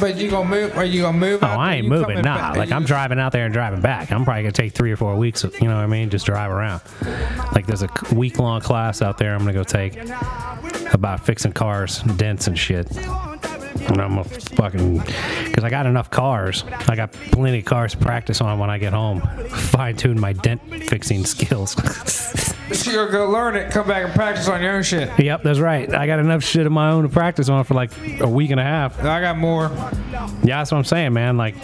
But 0.00 0.16
you 0.16 0.30
gonna 0.30 0.48
move? 0.48 0.76
Are 0.76 0.84
you 0.84 1.02
gonna 1.02 1.18
move? 1.18 1.42
Oh, 1.42 1.46
I 1.46 1.76
ain't 1.76 1.88
moving. 1.88 2.22
Nah, 2.22 2.36
back? 2.36 2.56
like 2.56 2.72
I'm 2.72 2.84
driving 2.84 3.18
out 3.18 3.32
there 3.32 3.44
and 3.44 3.52
driving 3.52 3.80
back. 3.80 4.12
I'm 4.12 4.24
probably 4.24 4.42
gonna 4.42 4.52
take 4.52 4.72
three 4.72 4.92
or 4.92 4.96
four 4.96 5.16
weeks. 5.16 5.44
You 5.44 5.68
know 5.68 5.76
what 5.76 5.82
I 5.82 5.86
mean? 5.86 6.10
Just 6.10 6.26
drive 6.26 6.50
around. 6.50 6.82
Like 7.54 7.66
there's 7.66 7.82
a 7.82 7.90
week 8.12 8.38
long 8.38 8.60
class 8.60 9.02
out 9.02 9.18
there. 9.18 9.34
I'm 9.34 9.40
gonna 9.40 9.52
go 9.52 9.64
take 9.64 9.94
about 10.94 11.24
fixing 11.24 11.52
cars, 11.52 12.00
dents 12.02 12.46
and 12.46 12.58
shit. 12.58 12.90
And 12.96 14.00
I'm 14.00 14.18
a 14.18 14.24
fucking 14.24 14.98
because 15.44 15.64
I 15.64 15.68
got 15.68 15.86
enough 15.86 16.10
cars. 16.10 16.64
I 16.88 16.96
got 16.96 17.12
plenty 17.12 17.58
of 17.58 17.64
cars 17.64 17.92
to 17.92 17.98
practice 17.98 18.40
on 18.40 18.58
when 18.58 18.70
I 18.70 18.78
get 18.78 18.92
home. 18.92 19.20
Fine 19.50 19.96
tune 19.96 20.18
my 20.18 20.32
dent 20.32 20.62
fixing 20.84 21.24
skills. 21.26 21.74
You're 22.70 23.06
gonna 23.06 23.26
go 23.26 23.30
learn 23.30 23.56
it. 23.56 23.70
Come 23.70 23.86
back 23.86 24.04
and 24.04 24.14
practice 24.14 24.48
on 24.48 24.62
your 24.62 24.72
own 24.72 24.82
shit. 24.82 25.10
yep, 25.18 25.42
that's 25.42 25.58
right. 25.58 25.92
I 25.92 26.06
got 26.06 26.18
enough 26.18 26.42
shit 26.42 26.64
of 26.64 26.72
my 26.72 26.90
own 26.90 27.02
to 27.02 27.08
practice 27.08 27.48
on 27.48 27.62
for 27.64 27.74
like 27.74 27.90
a 28.20 28.28
week 28.28 28.50
and 28.50 28.60
a 28.60 28.64
half. 28.64 28.98
I 29.00 29.20
got 29.20 29.36
more. 29.36 29.70
Yeah, 30.42 30.58
that's 30.58 30.70
what 30.72 30.78
I'm 30.78 30.84
saying, 30.84 31.12
man. 31.12 31.36
Like, 31.36 31.56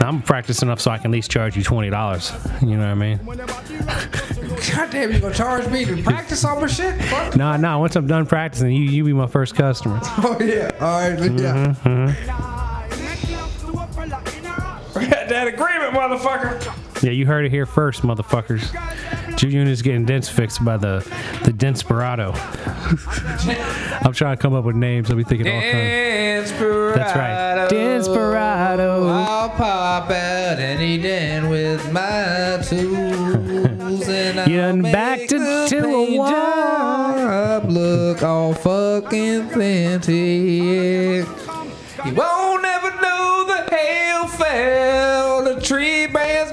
I'm 0.00 0.20
practicing 0.22 0.68
enough 0.68 0.80
so 0.80 0.90
I 0.90 0.98
can 0.98 1.06
at 1.06 1.12
least 1.12 1.30
charge 1.30 1.56
you 1.56 1.62
twenty 1.62 1.90
dollars. 1.90 2.32
You 2.60 2.76
know 2.76 2.78
what 2.78 2.88
I 2.88 2.94
mean? 2.94 3.18
God 4.74 4.90
damn, 4.90 5.12
you 5.12 5.20
gonna 5.20 5.34
charge 5.34 5.68
me 5.68 5.84
to 5.84 6.02
practice 6.02 6.44
all 6.44 6.60
my 6.60 6.66
shit? 6.66 7.00
Fuck. 7.04 7.36
No, 7.36 7.56
no. 7.56 7.78
Once 7.78 7.94
I'm 7.96 8.06
done 8.06 8.26
practicing, 8.26 8.72
you 8.72 8.82
you 8.82 9.04
be 9.04 9.12
my 9.12 9.26
first 9.26 9.54
customer. 9.54 10.00
Oh 10.20 10.36
yeah. 10.40 10.70
All 10.80 10.98
right. 10.98 11.18
Yeah. 11.18 11.20
We 11.20 11.28
mm-hmm, 11.28 12.06
had 14.96 15.28
mm-hmm. 15.28 15.28
that 15.28 15.46
agreement, 15.46 15.94
motherfucker. 15.94 17.02
Yeah, 17.02 17.12
you 17.12 17.24
heard 17.26 17.44
it 17.44 17.50
here 17.50 17.66
first, 17.66 18.02
motherfuckers. 18.02 18.74
Junior 19.38 19.62
is 19.62 19.82
getting 19.82 20.04
dents 20.04 20.28
fixed 20.28 20.64
by 20.64 20.76
the 20.76 20.98
the 21.44 21.52
Denspirado. 21.52 22.34
I'm 24.04 24.12
trying 24.12 24.36
to 24.36 24.42
come 24.42 24.52
up 24.52 24.64
with 24.64 24.74
names. 24.74 25.10
I'll 25.10 25.16
be 25.16 25.22
thinking 25.22 25.46
all 25.46 25.60
kinds. 25.60 26.50
Desperado. 26.50 26.94
That's 26.96 27.16
right. 27.16 27.68
Desperado. 27.68 29.06
I'll 29.06 29.50
pop 29.50 30.10
out 30.10 30.58
any 30.58 30.98
den 30.98 31.48
with 31.48 31.92
my 31.92 32.60
tools 32.68 34.08
and 34.08 34.40
I'll 34.40 34.48
You 34.48 34.56
done 34.56 34.82
make 34.82 34.92
backed 34.92 35.30
it 35.32 35.38
the 35.38 35.66
to 35.68 35.78
a 35.78 35.82
paint 35.82 36.18
wall. 36.18 36.30
job 36.30 37.70
look 37.70 38.22
all 38.24 38.54
fucking 38.54 39.48
fancy. 39.50 41.24
You 42.04 42.14
won't 42.14 42.64
ever 42.64 42.90
know 43.00 43.44
the 43.46 43.66
hell 43.70 44.26
fell 44.28 45.27
to 45.27 45.27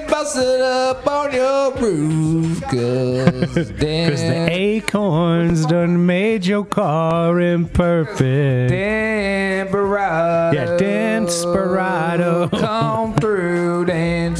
branch 0.06 0.10
busted 0.10 0.60
up 0.60 1.06
on 1.06 1.32
your 1.32 1.72
roof. 1.74 2.62
Cause, 2.62 3.54
Cause 3.54 3.70
the 3.70 4.48
acorns 4.50 5.66
done 5.66 6.06
made 6.06 6.46
your 6.46 6.64
car 6.64 7.40
imperfect. 7.40 8.70
Desperado. 8.70 10.54
Yeah, 10.54 10.76
Desperado. 10.76 12.48
Come 12.48 13.15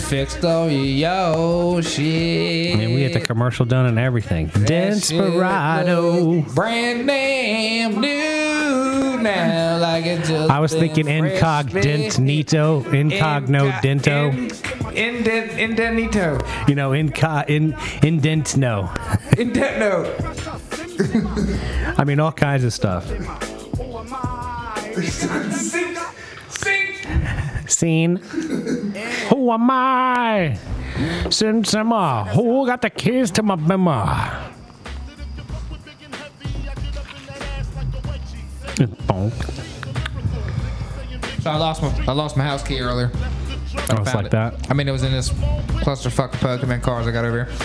fixed 0.09 0.45
all 0.45 0.71
your 0.71 1.83
shit. 1.83 2.79
And 2.79 2.95
we 2.95 3.03
had 3.03 3.13
the 3.13 3.21
commercial 3.21 3.67
done 3.67 3.87
and 3.87 3.99
everything. 3.99 4.47
That 4.49 4.67
Desperado. 4.69 6.43
Brand 6.55 7.07
name 7.07 8.01
new 8.01 9.19
now, 9.21 9.79
like 9.79 10.07
it 10.07 10.25
just. 10.25 10.51
I 10.51 10.61
was 10.61 10.73
thinking 10.73 11.09
incognito, 11.09 12.85
Inca- 12.93 13.45
dento. 13.83 14.31
in- 14.31 14.51
Indent, 14.97 15.51
indenito. 15.53 16.69
You 16.69 16.75
know, 16.75 16.91
inco, 16.93 17.47
in 17.51 17.77
indent 18.03 18.57
no. 18.57 18.85
Indento. 19.33 20.07
I 21.99 22.05
mean, 22.05 22.19
all 22.19 22.33
kinds 22.33 22.65
of 22.65 22.73
stuff. 22.73 23.05
Who 23.77 23.99
am 23.99 24.07
I? 24.15 24.93
Sing, 25.03 25.97
sing. 26.49 26.95
Scene. 27.71 28.17
Who 28.17 29.53
am 29.53 29.71
I? 29.71 30.59
Since 31.31 31.75
I'm 31.75 31.93
a 31.93 32.25
who 32.25 32.67
got 32.67 32.83
the 32.83 32.91
keys 32.91 33.31
to 33.33 33.43
my 33.43 33.57
bimmer? 33.57 34.53
So 41.41 41.51
I 41.51 41.57
lost 41.57 41.83
my 41.83 42.05
I 42.09 42.13
lost 42.13 42.37
my 42.37 42.45
house 42.45 42.63
key 42.63 42.81
earlier. 42.81 43.11
Oh, 43.15 43.21
it's 43.79 43.87
Found 43.87 44.15
like 44.15 44.27
it. 44.27 44.31
that. 44.33 44.71
I 44.71 44.75
mean, 44.75 44.89
it 44.89 44.93
was 44.93 45.03
in 45.03 45.13
this 45.13 45.29
clusterfuck 45.31 46.35
of 46.35 46.41
Pokemon 46.41 46.83
cars 46.83 47.07
I 47.07 47.13
got 47.13 47.25
over 47.25 47.45
here. 47.45 47.55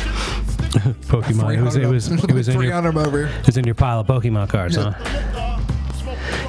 Pokemon. 1.07 1.57
It 1.57 1.61
was. 1.61 1.75
It 1.75 1.87
was. 1.87 2.11
It 2.11 2.31
was 2.31 2.47
in 2.47 2.61
your. 2.61 2.73
over 2.75 3.27
here. 3.27 3.39
It 3.39 3.45
was 3.45 3.57
in 3.57 3.65
your 3.65 3.75
pile 3.75 4.01
of 4.01 4.07
Pokemon 4.07 4.49
cards, 4.49 4.75
huh? 4.75 4.93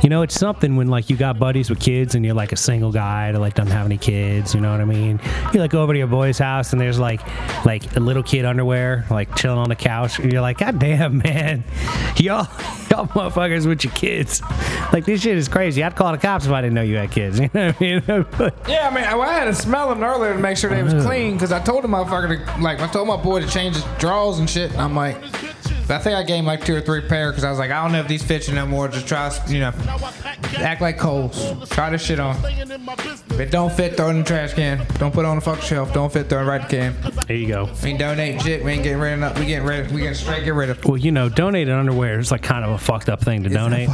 You 0.02 0.08
know, 0.10 0.22
it's 0.22 0.38
something 0.38 0.76
when 0.76 0.88
like 0.88 1.10
you 1.10 1.16
got 1.16 1.38
buddies 1.38 1.70
with 1.70 1.80
kids 1.80 2.14
and 2.14 2.24
you're 2.24 2.34
like 2.34 2.52
a 2.52 2.56
single 2.56 2.92
guy 2.92 3.32
that 3.32 3.38
like 3.38 3.54
doesn't 3.54 3.72
have 3.72 3.86
any 3.86 3.98
kids. 3.98 4.54
You 4.54 4.60
know 4.60 4.70
what 4.70 4.80
I 4.80 4.84
mean? 4.84 5.20
You 5.52 5.60
like 5.60 5.70
go 5.70 5.82
over 5.82 5.92
to 5.92 5.98
your 5.98 6.08
boy's 6.08 6.38
house 6.38 6.72
and 6.72 6.80
there's 6.80 6.98
like 6.98 7.20
like 7.64 7.96
a 7.96 8.00
little 8.00 8.22
kid 8.22 8.44
underwear 8.44 9.04
like 9.10 9.34
chilling 9.36 9.58
on 9.58 9.68
the 9.68 9.76
couch. 9.76 10.18
And 10.18 10.32
you're 10.32 10.42
like, 10.42 10.58
God 10.58 10.78
damn, 10.78 11.18
man, 11.18 11.64
y'all 12.16 12.46
y'all 12.90 13.06
motherfuckers 13.06 13.66
with 13.66 13.84
your 13.84 13.92
kids. 13.94 14.42
Like 14.92 15.04
this 15.04 15.22
shit 15.22 15.36
is 15.36 15.48
crazy. 15.48 15.82
I'd 15.82 15.96
call 15.96 16.12
the 16.12 16.18
cops 16.18 16.46
if 16.46 16.52
I 16.52 16.60
didn't 16.60 16.74
know 16.74 16.82
you 16.82 16.96
had 16.96 17.10
kids. 17.10 17.40
You 17.82 18.00
know 18.00 18.22
what 18.22 18.34
I 18.40 18.44
mean? 18.44 18.52
Yeah, 18.68 18.88
I 18.88 18.94
mean, 18.94 19.04
I 19.04 19.16
I 19.22 19.32
had 19.38 19.44
to 19.46 19.54
smell 19.54 19.88
them 19.88 20.02
earlier 20.02 20.32
to 20.34 20.38
make 20.38 20.56
sure 20.56 20.70
they 20.70 20.82
was 20.82 20.94
clean 21.04 21.34
because 21.34 21.52
I 21.52 21.60
told 21.60 21.84
the 21.84 21.88
motherfucker 21.88 22.44
to, 22.56 22.62
like, 22.62 22.80
I 22.80 22.86
told 22.88 23.08
my 23.08 23.16
boy 23.16 23.40
to 23.40 23.48
change 23.48 23.76
his 23.76 23.84
drawers 23.98 24.38
and 24.38 24.48
shit. 24.48 24.70
And 24.72 24.80
I'm 24.80 24.94
like, 24.94 25.16
I 25.92 25.98
think 25.98 26.16
I 26.16 26.22
gained 26.22 26.46
like 26.46 26.64
two 26.64 26.74
or 26.74 26.80
three 26.80 27.02
pair 27.02 27.30
because 27.30 27.44
I 27.44 27.50
was 27.50 27.58
like, 27.58 27.70
I 27.70 27.82
don't 27.82 27.92
know 27.92 28.00
if 28.00 28.08
these 28.08 28.22
fit 28.22 28.48
you 28.48 28.54
no 28.54 28.66
more. 28.66 28.88
Just 28.88 29.06
try, 29.06 29.30
you 29.48 29.60
know, 29.60 29.72
act 30.58 30.80
like 30.80 30.98
Coles. 30.98 31.68
Try 31.70 31.90
this 31.90 32.02
shit 32.02 32.20
on. 32.20 32.36
If 32.44 33.40
it 33.40 33.50
don't 33.50 33.72
fit, 33.72 33.96
throw 33.96 34.08
it 34.08 34.10
in 34.10 34.18
the 34.18 34.24
trash 34.24 34.54
can. 34.54 34.86
Don't 34.98 35.12
put 35.12 35.24
it 35.24 35.28
on 35.28 35.36
the 35.36 35.42
fucking 35.42 35.64
shelf. 35.64 35.92
Don't 35.92 36.12
fit, 36.12 36.28
throw 36.28 36.40
it 36.40 36.44
right 36.44 36.60
in 36.60 36.92
the 36.92 37.10
can. 37.10 37.26
there 37.26 37.36
you 37.36 37.48
go. 37.48 37.70
We 37.82 37.90
ain't 37.90 37.98
donating 37.98 38.40
shit. 38.40 38.64
We 38.64 38.72
ain't 38.72 38.82
getting 38.82 39.00
rid 39.00 39.14
of 39.14 39.20
nothing. 39.20 39.40
We 39.40 39.46
getting 39.46 39.66
rid 39.66 39.86
of. 39.86 39.92
We 39.92 40.00
getting 40.00 40.14
straight 40.14 40.44
get 40.44 40.54
rid 40.54 40.70
of. 40.70 40.84
Well, 40.84 40.96
you 40.96 41.12
know, 41.12 41.28
donated 41.28 41.72
underwear 41.72 42.18
is 42.18 42.30
like 42.30 42.42
kind 42.42 42.64
of 42.64 42.72
a 42.72 42.78
fucked 42.78 43.08
up 43.08 43.20
thing 43.20 43.42
to 43.44 43.48
donate. 43.48 43.88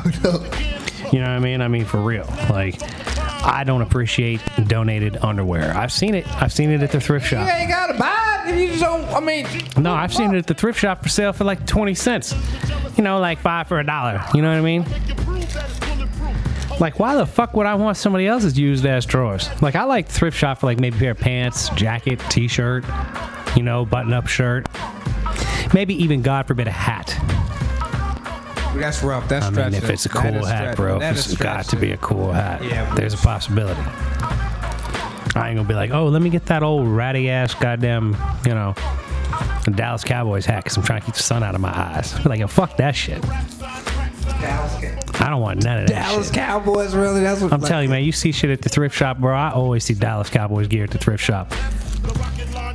You 1.12 1.20
know 1.20 1.26
what 1.26 1.36
I 1.36 1.38
mean? 1.38 1.62
I 1.62 1.68
mean, 1.68 1.86
for 1.86 2.00
real. 2.00 2.26
Like, 2.50 2.78
I 3.48 3.64
don't 3.64 3.82
appreciate 3.82 4.40
donated 4.66 5.16
underwear. 5.22 5.74
I've 5.76 5.90
seen 5.92 6.14
it. 6.14 6.26
I've 6.40 6.52
seen 6.52 6.70
it 6.70 6.82
at 6.82 6.92
the 6.92 7.00
thrift 7.00 7.26
shop. 7.26 7.46
You 7.46 7.52
ain't 7.52 7.70
gotta 7.70 7.94
buy 7.98 8.44
it. 8.46 8.54
if 8.54 8.60
You 8.60 8.68
just 8.68 8.80
don't. 8.82 9.04
I 9.08 9.20
mean, 9.20 9.46
No, 9.76 9.94
I've 9.94 10.12
seen 10.14 10.34
it 10.34 10.38
at 10.38 10.46
the 10.46 10.54
thrift 10.54 10.78
shop 10.78 11.02
for 11.02 11.08
sale 11.08 11.32
for 11.32 11.44
like 11.44 11.66
20 11.66 11.94
cents. 11.94 12.34
You 12.96 13.04
know, 13.04 13.18
like 13.20 13.38
five 13.38 13.66
for 13.68 13.80
a 13.80 13.84
dollar. 13.86 14.22
You 14.34 14.42
know 14.42 14.48
what 14.50 14.58
I 14.58 14.60
mean? 14.60 14.84
Like, 16.80 17.00
why 17.00 17.16
the 17.16 17.26
fuck 17.26 17.54
would 17.54 17.66
I 17.66 17.74
want 17.74 17.96
somebody 17.96 18.26
else's 18.26 18.56
used 18.58 18.86
ass 18.86 19.04
drawers? 19.04 19.48
Like, 19.60 19.74
I 19.74 19.84
like 19.84 20.08
thrift 20.08 20.36
shop 20.36 20.58
for 20.58 20.66
like 20.66 20.78
maybe 20.78 20.96
a 20.96 20.98
pair 20.98 21.10
of 21.12 21.18
pants, 21.18 21.70
jacket, 21.70 22.20
t 22.28 22.46
shirt, 22.46 22.84
you 23.56 23.62
know, 23.62 23.84
button 23.84 24.12
up 24.12 24.28
shirt. 24.28 24.68
Maybe 25.74 25.94
even, 26.02 26.22
God 26.22 26.46
forbid, 26.46 26.68
a 26.68 26.70
hat. 26.70 27.16
That's 28.76 29.02
rough. 29.02 29.28
That's 29.28 29.46
I 29.46 29.50
mean, 29.50 29.74
if 29.74 29.88
it's 29.90 30.06
a 30.06 30.08
cool 30.08 30.44
hat, 30.44 30.62
stretch- 30.62 30.76
bro, 30.76 30.98
that 30.98 31.12
if 31.12 31.18
it's 31.26 31.36
got 31.36 31.64
to 31.66 31.76
be 31.76 31.92
a 31.92 31.96
cool 31.98 32.32
hat, 32.32 32.62
Yeah, 32.64 32.92
there's 32.94 33.14
a 33.14 33.18
possibility. 33.18 33.80
I 35.34 35.48
ain't 35.50 35.56
gonna 35.56 35.64
be 35.68 35.74
like, 35.74 35.90
oh, 35.90 36.06
let 36.08 36.22
me 36.22 36.30
get 36.30 36.46
that 36.46 36.62
old 36.62 36.88
ratty 36.88 37.30
ass 37.30 37.54
goddamn, 37.54 38.16
you 38.44 38.54
know, 38.54 38.74
Dallas 39.74 40.02
Cowboys 40.02 40.46
hat 40.46 40.64
because 40.64 40.76
I'm 40.76 40.82
trying 40.82 41.00
to 41.00 41.06
keep 41.06 41.14
the 41.14 41.22
sun 41.22 41.42
out 41.42 41.54
of 41.54 41.60
my 41.60 41.70
eyes. 41.70 42.14
Be 42.18 42.22
like, 42.28 42.40
yo, 42.40 42.46
fuck 42.46 42.76
that 42.78 42.92
shit. 42.96 43.22
I 44.40 45.30
don't 45.30 45.40
want 45.40 45.64
none 45.64 45.80
of 45.82 45.88
that 45.88 45.94
Dallas 45.94 46.26
shit. 46.28 46.34
Cowboys, 46.36 46.94
really? 46.94 47.20
That's 47.20 47.40
what 47.40 47.52
I'm 47.52 47.60
telling 47.60 47.84
you, 47.84 47.90
man, 47.90 48.04
you 48.04 48.12
see 48.12 48.32
shit 48.32 48.50
at 48.50 48.62
the 48.62 48.68
thrift 48.68 48.96
shop, 48.96 49.18
bro. 49.18 49.34
I 49.36 49.50
always 49.50 49.84
see 49.84 49.94
Dallas 49.94 50.30
Cowboys 50.30 50.68
gear 50.68 50.84
at 50.84 50.90
the 50.90 50.98
thrift 50.98 51.22
shop. 51.22 51.52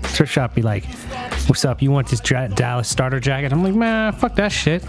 Thrift 0.04 0.32
shop 0.32 0.54
be 0.54 0.62
like, 0.62 0.86
what's 1.48 1.66
up? 1.66 1.82
You 1.82 1.90
want 1.92 2.08
this 2.10 2.20
dra- 2.20 2.50
Dallas 2.50 2.88
starter 2.88 3.20
jacket? 3.20 3.52
I'm 3.52 3.64
like, 3.64 3.74
man, 3.74 4.14
fuck 4.14 4.36
that 4.36 4.52
shit. 4.52 4.84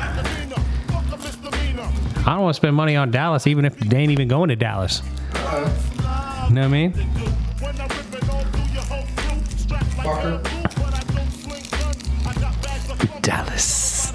I 2.26 2.34
don't 2.34 2.42
want 2.42 2.54
to 2.54 2.56
spend 2.56 2.74
money 2.74 2.96
on 2.96 3.10
Dallas, 3.10 3.46
even 3.46 3.66
if 3.66 3.78
they 3.78 3.98
ain't 3.98 4.10
even 4.10 4.28
going 4.28 4.48
to 4.48 4.56
Dallas. 4.56 5.02
You 5.34 6.54
know 6.54 6.62
what 6.62 6.64
I 6.64 6.68
mean? 6.68 6.92
Dallas. 13.20 14.12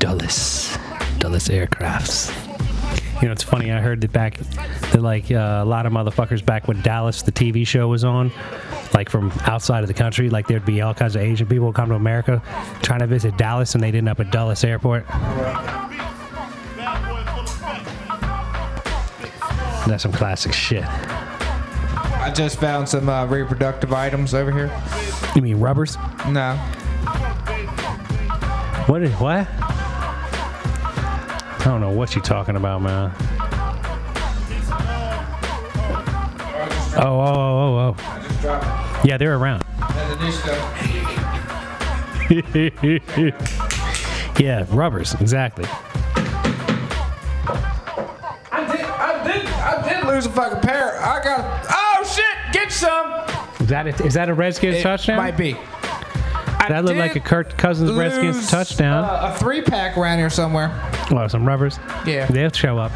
Dulles. 0.00 0.78
Dulles 1.18 1.48
Aircrafts. 1.48 2.32
You 3.22 3.28
know, 3.28 3.32
it's 3.32 3.44
funny. 3.44 3.70
I 3.70 3.80
heard 3.80 4.00
that 4.00 4.12
back, 4.12 4.38
that 4.38 5.00
like 5.00 5.30
uh, 5.30 5.60
a 5.62 5.64
lot 5.64 5.86
of 5.86 5.92
motherfuckers 5.92 6.44
back 6.44 6.66
when 6.66 6.80
Dallas, 6.82 7.22
the 7.22 7.30
TV 7.30 7.64
show, 7.64 7.86
was 7.86 8.02
on, 8.02 8.32
like 8.94 9.08
from 9.08 9.30
outside 9.42 9.84
of 9.84 9.88
the 9.88 9.94
country, 9.94 10.28
like 10.28 10.48
there'd 10.48 10.64
be 10.64 10.80
all 10.80 10.92
kinds 10.92 11.14
of 11.14 11.22
Asian 11.22 11.46
people 11.46 11.72
come 11.72 11.88
to 11.90 11.94
America 11.94 12.42
trying 12.82 12.98
to 12.98 13.06
visit 13.06 13.36
Dallas, 13.36 13.74
and 13.76 13.82
they'd 13.84 13.94
end 13.94 14.08
up 14.08 14.18
at 14.18 14.32
Dulles 14.32 14.64
Airport. 14.64 15.06
That's 19.86 20.02
some 20.02 20.12
classic 20.12 20.52
shit. 20.52 20.84
I 20.84 22.30
just 22.32 22.60
found 22.60 22.88
some 22.88 23.08
uh, 23.08 23.26
reproductive 23.26 23.92
items 23.92 24.32
over 24.32 24.52
here. 24.52 24.70
You 25.34 25.42
mean 25.42 25.58
rubbers? 25.58 25.96
No. 26.28 26.54
What 28.86 29.02
is 29.02 29.12
what? 29.14 29.48
I 31.58 31.64
don't 31.64 31.80
know 31.80 31.90
what 31.90 32.14
you're 32.14 32.22
talking 32.24 32.54
about, 32.56 32.82
man. 32.82 33.12
Oh, 36.94 37.20
oh, 37.20 37.34
oh, 37.34 37.78
oh, 37.78 37.96
oh. 38.44 39.00
Yeah, 39.04 39.16
they're 39.16 39.34
around. 39.36 39.64
yeah, 44.38 44.66
rubbers, 44.70 45.14
exactly. 45.14 45.64
Lose 50.22 50.32
a 50.32 50.34
fucking 50.34 50.60
pair. 50.60 51.00
I 51.02 51.22
got. 51.22 51.66
Oh 51.70 52.04
shit! 52.04 52.52
Get 52.52 52.72
some. 52.72 53.12
Is 53.60 53.68
that 53.68 53.86
a, 53.86 54.04
is 54.04 54.14
that 54.14 54.28
a 54.28 54.34
Redskins 54.34 54.76
It 54.76 54.82
touchdown? 54.82 55.16
Might 55.16 55.36
be. 55.36 55.54
I 55.54 56.66
that 56.68 56.84
looked 56.84 56.98
like 56.98 57.16
a 57.16 57.20
Kirk 57.20 57.56
Cousins 57.58 57.90
Redskins 57.92 58.48
touchdown. 58.48 59.04
Uh, 59.04 59.32
a 59.34 59.38
three 59.38 59.62
pack 59.62 59.98
around 59.98 60.18
here 60.18 60.30
somewhere. 60.30 60.70
oh, 61.10 61.26
some 61.26 61.46
rubbers. 61.46 61.78
Yeah. 62.06 62.26
They'll 62.26 62.52
show 62.52 62.78
up 62.78 62.92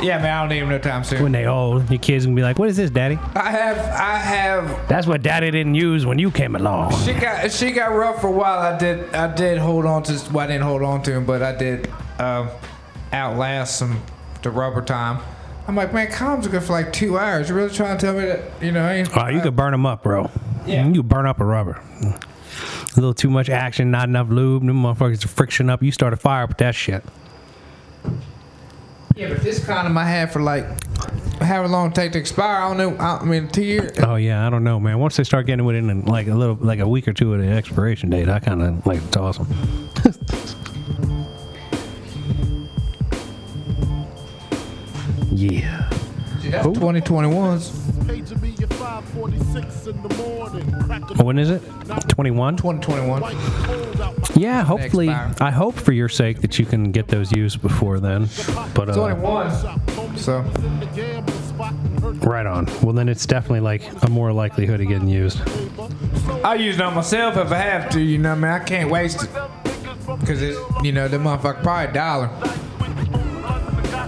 Yeah, 0.00 0.18
man. 0.18 0.26
I 0.36 0.40
don't 0.40 0.50
need 0.50 0.60
them 0.60 0.68
no 0.68 0.78
time 0.78 1.02
soon. 1.02 1.20
when 1.22 1.32
they 1.32 1.46
old. 1.46 1.90
Your 1.90 1.98
kids 1.98 2.26
gonna 2.26 2.36
be 2.36 2.42
like, 2.42 2.60
"What 2.60 2.68
is 2.68 2.76
this, 2.76 2.90
Daddy?" 2.90 3.18
I 3.34 3.50
have, 3.50 3.78
I 3.78 4.16
have. 4.18 4.88
That's 4.88 5.06
what 5.08 5.22
Daddy 5.22 5.50
didn't 5.50 5.74
use 5.74 6.06
when 6.06 6.18
you 6.20 6.30
came 6.30 6.54
along. 6.54 6.96
She 7.04 7.12
got, 7.12 7.50
she 7.50 7.72
got 7.72 7.86
rough 7.92 8.20
for 8.20 8.28
a 8.28 8.32
while. 8.32 8.58
I 8.60 8.78
did, 8.78 9.12
I 9.14 9.34
did 9.34 9.58
hold 9.58 9.84
on 9.84 10.04
to. 10.04 10.12
Well, 10.32 10.44
I 10.44 10.46
didn't 10.46 10.62
hold 10.62 10.82
on 10.82 11.02
to 11.04 11.12
him, 11.12 11.24
but 11.26 11.42
I 11.42 11.56
did 11.56 11.90
uh, 12.20 12.48
outlast 13.12 13.76
some 13.78 14.00
the 14.42 14.50
rubber 14.50 14.82
time. 14.82 15.20
I'm 15.66 15.76
like, 15.76 15.92
man, 15.92 16.08
comms 16.08 16.46
are 16.46 16.48
good 16.48 16.62
for 16.62 16.72
like 16.72 16.92
two 16.92 17.18
hours. 17.18 17.48
You're 17.48 17.58
really 17.58 17.74
trying 17.74 17.96
to 17.96 18.04
tell 18.04 18.14
me 18.14 18.24
that? 18.24 18.62
You 18.62 18.72
know, 18.72 18.84
I 18.84 18.94
ain't. 18.94 19.16
Oh, 19.16 19.28
you 19.28 19.40
could 19.40 19.54
burn 19.54 19.72
them 19.72 19.86
up, 19.86 20.02
bro. 20.02 20.30
Yeah. 20.66 20.88
You 20.88 21.02
burn 21.02 21.26
up 21.26 21.40
a 21.40 21.44
rubber. 21.44 21.80
A 22.02 22.94
little 22.96 23.14
too 23.14 23.30
much 23.30 23.48
action, 23.48 23.90
not 23.90 24.08
enough 24.08 24.28
lube. 24.28 24.62
New 24.62 24.74
motherfuckers 24.74 25.26
friction 25.26 25.70
up. 25.70 25.82
You 25.82 25.92
start 25.92 26.12
a 26.12 26.16
fire 26.16 26.46
with 26.46 26.58
that 26.58 26.74
shit. 26.74 27.04
Yeah, 29.14 29.28
but 29.28 29.42
this 29.42 29.64
condom 29.64 29.96
I 29.96 30.04
had 30.04 30.32
for 30.32 30.40
like 30.40 30.66
however 31.42 31.68
long 31.68 31.90
it 31.90 31.94
take 31.94 32.12
to 32.12 32.18
expire. 32.18 32.62
I 32.62 32.68
don't 32.68 32.78
know. 32.78 32.96
I, 33.02 33.18
I 33.18 33.24
mean, 33.24 33.48
two 33.48 33.62
years. 33.62 33.98
Oh 33.98 34.16
yeah, 34.16 34.46
I 34.46 34.50
don't 34.50 34.64
know, 34.64 34.80
man. 34.80 34.98
Once 34.98 35.16
they 35.16 35.24
start 35.24 35.46
getting 35.46 35.64
within 35.64 36.04
like 36.04 36.26
a 36.28 36.34
little, 36.34 36.56
like 36.56 36.78
a 36.80 36.88
week 36.88 37.08
or 37.08 37.12
two 37.12 37.34
of 37.34 37.40
the 37.40 37.48
expiration 37.48 38.10
date, 38.10 38.28
I 38.28 38.40
kind 38.40 38.62
of 38.62 38.86
like 38.86 39.02
it's 39.02 39.16
awesome. 39.16 39.46
yeah. 45.50 45.88
That's 46.42 46.66
2021's. 46.66 47.70
When 51.22 51.38
is 51.38 51.50
it? 51.50 51.62
21? 52.08 52.56
2021. 52.56 53.22
Yeah, 54.34 54.62
hopefully. 54.62 55.08
I 55.08 55.50
hope 55.50 55.74
for 55.74 55.92
your 55.92 56.08
sake 56.08 56.40
that 56.40 56.58
you 56.58 56.66
can 56.66 56.90
get 56.90 57.08
those 57.08 57.30
used 57.32 57.62
before 57.62 58.00
then. 58.00 58.28
But 58.74 58.90
uh, 58.90 58.94
21. 58.94 59.50
So, 60.16 60.40
right 62.26 62.46
on. 62.46 62.66
Well, 62.82 62.92
then 62.92 63.08
it's 63.08 63.26
definitely 63.26 63.60
like 63.60 64.02
a 64.02 64.10
more 64.10 64.32
likelihood 64.32 64.80
of 64.80 64.88
getting 64.88 65.08
used. 65.08 65.40
I'll 66.44 66.60
use 66.60 66.74
it 66.76 66.80
on 66.80 66.94
myself 66.94 67.36
if 67.36 67.52
I 67.52 67.58
have 67.58 67.90
to, 67.90 68.00
you 68.00 68.18
know 68.18 68.30
what 68.30 68.38
I 68.38 68.58
mean? 68.58 68.62
I 68.62 68.64
can't 68.64 68.90
waste 68.90 69.22
it. 69.22 69.30
Because 70.20 70.42
it's, 70.42 70.58
you 70.82 70.92
know, 70.92 71.08
the 71.08 71.18
motherfucker 71.18 71.62
probably 71.62 71.90
a 71.90 71.92
dollar. 71.92 72.30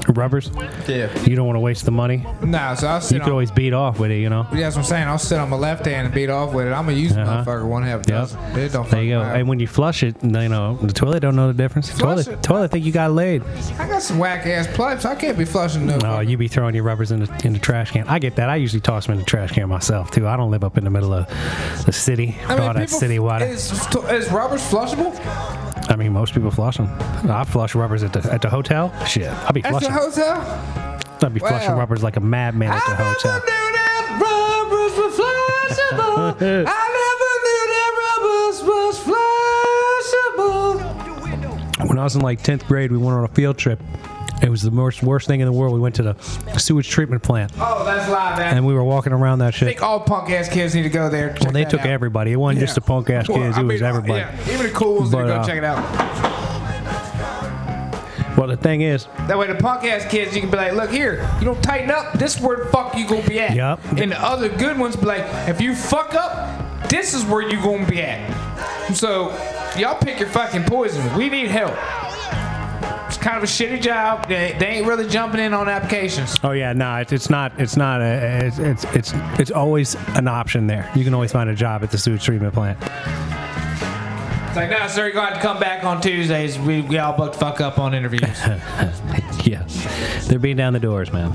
Rubbers. 0.08 0.50
Yeah. 0.87 1.08
You 1.25 1.34
don't 1.37 1.46
want 1.46 1.56
to 1.56 1.61
waste 1.61 1.84
the 1.84 1.90
money. 1.90 2.26
Nah, 2.42 2.75
so 2.75 2.87
I'll 2.88 3.00
sit 3.00 3.14
You 3.14 3.20
could 3.20 3.26
on. 3.28 3.32
always 3.32 3.50
beat 3.50 3.73
off 3.73 3.99
with 3.99 4.11
it, 4.11 4.18
you 4.20 4.28
know. 4.28 4.46
Yeah, 4.52 4.61
that's 4.61 4.76
what 4.76 4.82
I'm 4.82 4.88
saying. 4.88 5.08
I'll 5.08 5.18
sit 5.18 5.38
on 5.38 5.49
my 5.50 5.56
left 5.56 5.87
hand 5.87 6.06
and 6.06 6.14
beat 6.14 6.28
off 6.30 6.52
with 6.52 6.66
it. 6.66 6.70
I'm 6.73 6.84
gonna 6.84 6.96
use 6.96 7.14
the 7.14 7.23
Uh-huh. 7.23 7.42
motherfucker 7.44 7.64
one 7.66 7.82
half 7.82 8.02
dozen. 8.02 8.38
It 8.56 8.73
don't 8.73 8.88
There 8.90 9.02
you 9.02 9.14
go. 9.14 9.23
fucking. 9.23 9.40
And 9.40 9.49
when 9.49 9.61
you 9.61 9.66
flush 9.66 10.02
it, 10.02 10.16
you 10.23 10.30
know 10.30 10.78
the 10.82 10.92
toilet 10.92 11.20
don't 11.20 11.37
know 11.37 11.49
the 11.49 11.54
difference. 11.54 11.90
Flush 11.90 12.25
toilet, 12.25 12.38
it. 12.38 12.42
toilet 12.42 12.70
think 12.70 12.84
you 12.84 12.92
got 12.92 13.12
laid. 13.12 13.42
I 13.78 13.88
got 13.88 14.02
some 14.02 14.18
whack 14.18 14.46
ass 14.46 14.66
pipes. 14.76 15.04
I 15.04 15.14
can't 15.14 15.38
be 15.38 15.44
flushing 15.44 15.87
no. 15.87 15.96
No, 15.99 16.20
you 16.20 16.37
be 16.37 16.49
throwing 16.49 16.75
your 16.75 16.84
rubbers 16.84 17.11
in 17.11 17.20
the 17.20 17.40
in 17.44 17.52
the 17.52 17.58
trash 17.58 17.90
can. 17.92 18.06
I 18.08 18.18
get 18.18 18.37
that. 18.37 18.49
I 18.50 18.56
usually 18.56 18.80
toss 18.80 19.06
them 19.06 19.14
in 19.14 19.18
the 19.20 19.25
trash 19.26 19.52
can 19.52 19.68
myself 19.68 20.11
too. 20.11 20.26
I 20.28 20.37
don't 20.37 20.50
live 20.50 20.64
up 20.64 20.76
in 20.78 20.84
the 20.84 20.90
middle 20.90 21.12
of 21.14 21.26
the 21.87 21.92
city. 21.92 22.37
I 22.46 22.54
with 22.54 22.62
all 22.64 22.75
that 22.75 22.80
people- 22.87 22.99
city 22.99 23.18
water. 23.18 23.46
Is, 23.46 23.70
is 24.11 24.30
rubbers 24.30 24.62
flushable? 24.62 25.14
I 25.88 25.97
mean, 25.97 26.12
most 26.12 26.33
people 26.35 26.50
flush 26.50 26.76
them. 26.79 26.88
I 27.31 27.45
flush 27.45 27.75
rubbers 27.75 28.03
at 28.03 28.12
the 28.12 28.33
at 28.33 28.41
the 28.43 28.49
hotel. 28.50 28.93
Shit, 29.07 29.29
I'll 29.29 29.53
be 29.53 29.62
At 29.64 29.73
the 29.73 29.81
flushing. 29.81 29.91
hotel? 29.93 30.41
I'll 31.23 31.31
be 31.31 31.41
flushing 31.41 31.71
Wow. 31.73 31.79
rubbers 31.79 32.03
like 32.03 32.17
a 32.17 32.21
madman 32.21 32.71
at 32.73 32.83
the 32.85 32.93
I 32.93 32.99
never 32.99 33.05
hotel. 33.05 33.38
knew 33.38 33.47
that 33.47 34.19
rubbers 34.21 34.97
were 34.99 35.12
flushable. 35.19 36.37
I 36.69 36.85
never 37.00 37.31
knew 37.45 37.64
that 37.75 37.91
rubbers 38.05 38.59
was 38.62 38.97
flushable. 41.79 41.88
When 41.88 41.99
I 41.99 42.05
was 42.05 42.14
in 42.17 42.23
like 42.23 42.43
tenth 42.43 42.67
grade, 42.67 42.91
we 42.91 42.99
went 42.99 43.17
on 43.19 43.25
a 43.25 43.29
field 43.29 43.59
trip. 43.59 43.81
It 44.44 44.50
was 44.50 44.62
the 44.62 44.70
worst 44.70 45.02
worst 45.02 45.26
thing 45.26 45.40
in 45.40 45.46
the 45.46 45.52
world. 45.52 45.72
We 45.74 45.80
went 45.80 45.94
to 45.96 46.02
the 46.02 46.14
sewage 46.58 46.88
treatment 46.88 47.22
plant, 47.22 47.50
Oh, 47.58 47.82
that's 47.84 48.10
live, 48.10 48.38
man. 48.38 48.56
and 48.58 48.66
we 48.66 48.74
were 48.74 48.84
walking 48.84 49.12
around 49.12 49.38
that 49.38 49.54
shit. 49.54 49.68
I 49.68 49.70
think 49.72 49.82
all 49.82 50.00
punk 50.00 50.30
ass 50.30 50.48
kids 50.50 50.74
need 50.74 50.82
to 50.82 50.90
go 50.90 51.08
there. 51.08 51.34
Well, 51.40 51.50
they 51.52 51.64
took 51.64 51.80
everybody. 51.86 52.32
It 52.32 52.36
wasn't 52.36 52.60
just 52.60 52.74
the 52.74 52.80
punk 52.82 53.08
ass 53.10 53.26
kids. 53.26 53.56
It 53.56 53.62
was 53.62 53.80
everybody. 53.82 54.20
Yeah, 54.20 54.52
even 54.52 54.66
the 54.66 54.72
cool 54.72 54.96
ones 54.98 55.12
need 55.12 55.18
to 55.18 55.24
go 55.24 55.34
uh, 55.36 55.46
check 55.46 55.56
it 55.58 55.64
out. 55.64 56.34
Well, 58.36 58.48
the 58.48 58.56
thing 58.56 58.80
is, 58.80 59.06
That 59.28 59.38
way, 59.38 59.46
the 59.46 59.54
punk 59.54 59.84
ass 59.84 60.04
kids, 60.10 60.34
you 60.34 60.40
can 60.40 60.50
be 60.50 60.56
like, 60.56 60.72
look 60.72 60.90
here, 60.90 61.26
you 61.38 61.44
don't 61.44 61.62
tighten 61.62 61.90
up, 61.90 62.14
this 62.18 62.36
is 62.36 62.42
where 62.42 62.56
the 62.64 62.66
fuck 62.66 62.96
you 62.96 63.06
gonna 63.06 63.26
be 63.26 63.38
at. 63.38 63.54
Yup. 63.54 63.80
And 63.96 64.10
the 64.10 64.20
other 64.20 64.48
good 64.48 64.76
ones 64.76 64.96
be 64.96 65.06
like, 65.06 65.22
if 65.48 65.60
you 65.60 65.74
fuck 65.74 66.14
up, 66.14 66.88
this 66.90 67.14
is 67.14 67.24
where 67.24 67.48
you 67.48 67.56
gonna 67.62 67.86
be 67.86 68.02
at. 68.02 68.28
So, 68.92 69.30
y'all 69.78 69.98
pick 69.98 70.18
your 70.18 70.28
fucking 70.28 70.64
poison. 70.64 71.16
We 71.16 71.30
need 71.30 71.48
help. 71.48 71.74
Kind 73.25 73.38
of 73.38 73.43
a 73.45 73.47
shitty 73.47 73.81
job. 73.81 74.28
They, 74.28 74.54
they 74.59 74.66
ain't 74.66 74.87
really 74.87 75.09
jumping 75.09 75.40
in 75.40 75.54
on 75.54 75.66
applications. 75.66 76.38
oh 76.45 76.50
yeah, 76.50 76.75
no, 76.75 76.97
it's, 76.97 77.11
it's 77.11 77.31
not. 77.31 77.59
It's 77.59 77.75
not. 77.75 78.02
A, 78.02 78.47
it's, 78.47 78.59
it's 78.59 78.85
it's 78.95 79.12
it's 79.40 79.50
always 79.50 79.95
an 80.09 80.28
option 80.28 80.66
there. 80.66 80.90
You 80.95 81.04
can 81.04 81.14
always 81.14 81.33
find 81.33 81.49
a 81.49 81.54
job 81.54 81.83
at 81.83 81.90
the 81.90 81.97
sewage 81.97 82.23
treatment 82.23 82.52
plant. 82.52 82.78
It's 82.83 84.57
like, 84.57 84.69
no, 84.71 84.87
sir, 84.88 85.04
you're 85.07 85.14
going 85.14 85.33
to 85.33 85.40
come 85.40 85.59
back 85.59 85.85
on 85.85 86.00
Tuesdays. 86.02 86.59
We, 86.59 86.83
we 86.83 86.99
all 86.99 87.16
booked 87.16 87.35
fuck 87.37 87.61
up 87.62 87.78
on 87.78 87.95
interviews. 87.95 88.23
Yeah, 89.45 89.62
they're 90.26 90.38
beating 90.38 90.57
down 90.57 90.73
the 90.73 90.81
doors, 90.81 91.12
man. 91.12 91.31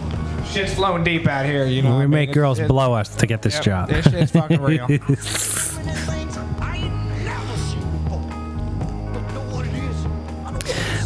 Shit's 0.45 0.73
flowing 0.73 1.03
deep 1.03 1.27
out 1.27 1.45
here, 1.45 1.65
you 1.65 1.83
know. 1.83 1.91
We 1.91 1.95
I 1.97 1.99
mean? 2.01 2.09
make 2.09 2.29
It's- 2.29 2.33
girls 2.33 2.57
it's- 2.57 2.67
blow 2.71 2.93
us 2.93 3.15
to 3.17 3.27
get 3.27 3.43
this 3.43 3.53
Yep, 3.55 3.63
job. 3.63 3.89
This 3.89 4.05
shit's 4.05 4.31
fucking 4.31 4.61
real. 4.61 4.87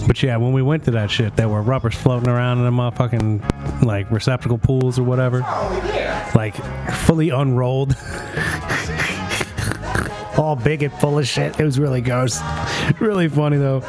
But 0.05 0.21
yeah, 0.21 0.37
when 0.37 0.53
we 0.53 0.61
went 0.61 0.83
to 0.85 0.91
that 0.91 1.09
shit, 1.09 1.35
there 1.35 1.49
were 1.49 1.61
rubbers 1.61 1.95
floating 1.95 2.29
around 2.29 2.59
in 2.59 2.65
the 2.65 2.71
motherfucking 2.71 3.83
like 3.83 4.09
receptacle 4.11 4.57
pools 4.57 4.99
or 4.99 5.03
whatever, 5.03 5.41
oh, 5.45 6.31
like 6.35 6.55
fully 7.05 7.29
unrolled, 7.29 7.95
all 10.37 10.55
big 10.55 10.83
and 10.83 10.93
full 10.93 11.17
of 11.19 11.27
shit. 11.27 11.59
It 11.59 11.63
was 11.63 11.79
really 11.79 12.01
gross, 12.01 12.41
really 12.99 13.29
funny 13.29 13.57
though. 13.57 13.81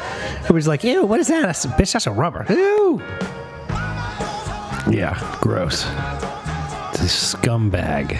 It 0.45 0.51
was 0.51 0.67
like, 0.67 0.83
ew, 0.83 1.05
what 1.05 1.19
is 1.19 1.27
that? 1.27 1.41
That's, 1.41 1.65
bitch, 1.65 1.93
that's 1.93 2.07
a 2.07 2.11
rubber. 2.11 2.45
Ew. 2.49 3.01
Yeah, 4.89 5.37
gross. 5.41 5.85
It's 6.93 7.01
a 7.01 7.35
scumbag. 7.37 8.19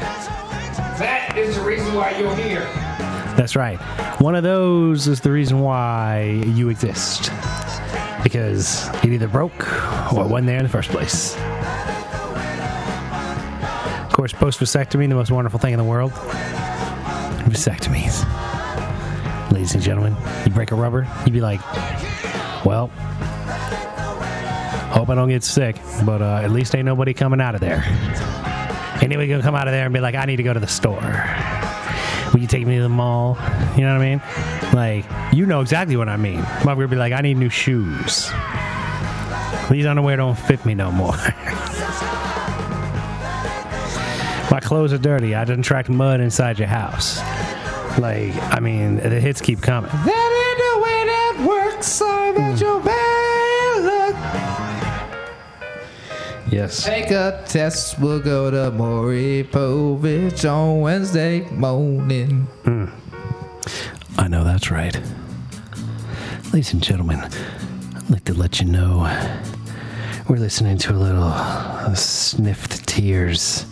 That 1.00 1.38
is 1.38 1.56
the 1.56 1.62
reason 1.64 1.94
why 1.94 2.18
you're 2.18 2.36
here. 2.36 2.62
That's 3.38 3.56
right. 3.56 3.78
One 4.22 4.36
of 4.36 4.44
those 4.44 5.08
is 5.08 5.22
the 5.22 5.32
reason 5.32 5.60
why 5.60 6.42
you 6.46 6.70
exist. 6.70 7.32
Because 8.26 8.90
it 9.04 9.06
either 9.06 9.28
broke 9.28 9.54
or 10.12 10.28
wasn't 10.28 10.48
there 10.48 10.58
in 10.58 10.64
the 10.64 10.70
first 10.70 10.90
place. 10.90 11.36
Of 14.04 14.12
course, 14.12 14.34
post 14.34 14.60
vasectomy, 14.60 15.08
the 15.08 15.14
most 15.14 15.30
wonderful 15.30 15.60
thing 15.60 15.74
in 15.74 15.78
the 15.78 15.86
world. 15.86 16.12
Vasectomies. 17.44 18.26
Ladies 19.52 19.76
and 19.76 19.84
gentlemen, 19.84 20.18
you 20.44 20.52
break 20.52 20.72
a 20.72 20.76
rubber, 20.76 21.08
you'd 21.26 21.34
be 21.34 21.40
like, 21.42 21.62
well, 22.66 22.88
hope 24.92 25.10
I 25.10 25.16
don't 25.16 25.30
get 25.30 25.44
sick, 25.44 25.76
but 26.04 26.22
uh, 26.24 26.42
at 26.44 26.50
least 26.52 26.76
ain't 26.76 26.86
nobody 26.86 27.14
coming 27.14 27.40
out 27.40 27.54
of 27.54 27.62
there. 27.62 27.86
Nobody 29.02 29.28
gonna 29.28 29.44
come 29.44 29.54
out 29.54 29.68
of 29.68 29.72
there 29.72 29.86
and 29.86 29.94
be 29.94 30.00
like, 30.00 30.16
I 30.16 30.26
need 30.26 30.38
to 30.38 30.44
go 30.44 30.52
to 30.52 30.60
the 30.60 30.68
store. 30.68 31.00
Will 32.36 32.42
you 32.42 32.48
take 32.48 32.68
me 32.68 32.76
to 32.76 32.82
the 32.82 32.90
mall? 32.90 33.38
You 33.78 33.84
know 33.84 33.98
what 33.98 34.06
I 34.06 34.10
mean? 34.10 34.22
Like, 34.74 35.06
you 35.34 35.46
know 35.46 35.62
exactly 35.62 35.96
what 35.96 36.10
I 36.10 36.18
mean. 36.18 36.42
Mother 36.66 36.82
would 36.82 36.90
be 36.90 36.98
like, 36.98 37.14
I 37.14 37.22
need 37.22 37.38
new 37.38 37.48
shoes. 37.48 38.30
These 39.72 39.86
underwear 39.86 40.18
don't 40.18 40.38
fit 40.38 40.66
me 40.66 40.76
no 40.76 40.92
more. 40.92 41.14
My 44.52 44.60
clothes 44.62 44.92
are 44.92 44.98
dirty. 44.98 45.34
I 45.34 45.46
didn't 45.46 45.64
track 45.64 45.88
mud 45.88 46.20
inside 46.20 46.60
your 46.60 46.68
house. 46.68 47.20
Like, 48.00 48.36
I 48.54 48.60
mean, 48.60 48.98
the 48.98 49.22
hits 49.22 49.40
keep 49.40 49.62
coming. 49.62 49.90
Yes. 56.56 56.86
Take 56.86 57.12
a 57.12 57.44
test. 57.46 58.00
We'll 58.00 58.22
go 58.22 58.50
to 58.50 58.72
Maury 58.72 59.46
Povich 59.52 60.50
on 60.50 60.80
Wednesday 60.80 61.42
morning. 61.50 62.48
Hmm. 62.64 62.86
I 64.18 64.30
know 64.30 64.46
that's 64.46 64.72
right. 64.72 64.98
Ladies 66.54 66.72
and 66.72 66.82
gentlemen, 66.82 67.20
I'd 67.20 68.10
like 68.10 68.24
to 68.24 68.34
let 68.34 68.62
you 68.62 68.68
know 68.68 69.02
we're 70.30 70.38
listening 70.38 70.78
to 70.78 70.94
a 70.94 70.96
little 70.96 71.94
Sniffed 71.94 72.88
Tears, 72.88 73.64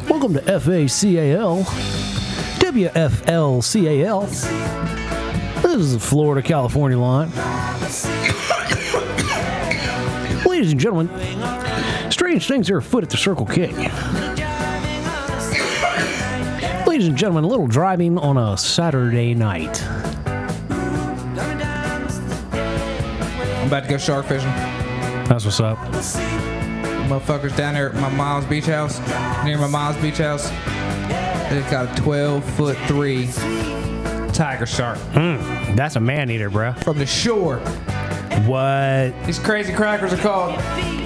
welcome 0.09 0.33
to 0.33 0.40
FACAL. 0.40 1.64
WFLCAL. 2.61 4.31
This 5.61 5.75
is 5.75 5.92
the 5.92 6.01
Florida 6.01 6.40
California 6.40 6.99
line. 6.99 7.29
Ladies 10.46 10.73
and 10.73 10.81
gentlemen, 10.81 11.11
strange 12.11 12.49
things 12.49 12.70
are 12.70 12.79
afoot 12.79 13.05
at 13.05 13.11
the 13.11 13.18
Circle 13.18 13.44
K. 13.44 14.30
Ladies 17.00 17.08
and 17.08 17.16
gentlemen, 17.16 17.44
a 17.44 17.46
little 17.46 17.66
driving 17.66 18.18
on 18.18 18.36
a 18.36 18.58
Saturday 18.58 19.32
night. 19.32 19.82
I'm 19.88 20.48
about 23.68 23.84
to 23.84 23.88
go 23.88 23.96
shark 23.96 24.26
fishing. 24.26 24.50
That's 24.50 25.46
what's 25.46 25.60
up. 25.60 25.78
Motherfuckers 27.08 27.56
down 27.56 27.72
there 27.72 27.88
at 27.88 27.94
my 27.94 28.10
mom's 28.10 28.44
beach 28.44 28.66
house, 28.66 28.98
near 29.46 29.56
my 29.56 29.66
mom's 29.66 29.96
beach 30.02 30.18
house. 30.18 30.50
They 31.48 31.64
got 31.70 31.98
a 31.98 32.02
12 32.02 32.44
foot 32.44 32.76
three 32.86 33.28
tiger 34.34 34.66
shark 34.66 34.98
hmm, 34.98 35.74
That's 35.74 35.96
a 35.96 36.00
man 36.00 36.30
eater, 36.30 36.50
bro. 36.50 36.74
from 36.74 36.98
the 36.98 37.06
shore. 37.06 37.60
What? 38.44 39.14
These 39.24 39.38
crazy 39.38 39.72
crackers 39.72 40.12
are 40.12 40.18
called 40.18 40.99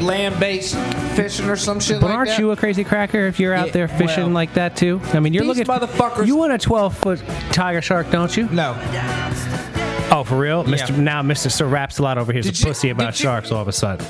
land-based 0.00 0.74
fishing 1.16 1.48
or 1.48 1.56
some 1.56 1.80
shit 1.80 1.96
like 1.96 2.00
that. 2.00 2.06
But 2.06 2.06
like 2.08 2.16
aren't 2.16 2.30
that. 2.30 2.38
you 2.38 2.50
a 2.50 2.56
crazy 2.56 2.84
cracker 2.84 3.26
if 3.26 3.40
you're 3.40 3.54
out 3.54 3.66
Yeah, 3.68 3.72
there 3.72 3.88
fishing 3.88 4.24
well, 4.24 4.32
like 4.32 4.54
that 4.54 4.76
too? 4.76 5.00
I 5.12 5.20
mean, 5.20 5.32
you're 5.34 5.44
these 5.44 5.66
looking. 5.66 5.88
motherfuckers- 5.88 6.26
You 6.26 6.36
want 6.36 6.52
a 6.52 6.58
12 6.58 6.96
foot 6.96 7.22
tiger 7.52 7.80
shark, 7.82 8.10
don't 8.10 8.36
you? 8.36 8.48
no, 8.50 8.74
Oh, 10.08 10.22
for 10.24 10.38
real? 10.38 10.62
Mr. 10.64 10.96
Now, 10.96 11.20
Mr. 11.22 11.50
Sir 11.50 11.66
Raps 11.66 11.98
a 11.98 12.02
lot 12.02 12.16
over 12.16 12.32
here 12.32 12.40
is 12.40 12.46
a 12.46 12.52
you- 12.52 12.64
pussy 12.66 12.90
about 12.90 13.12
did 13.14 13.20
you- 13.20 13.24
sharks 13.24 13.50
all 13.50 13.60
of 13.60 13.68
a 13.68 13.72
sudden. 13.72 14.06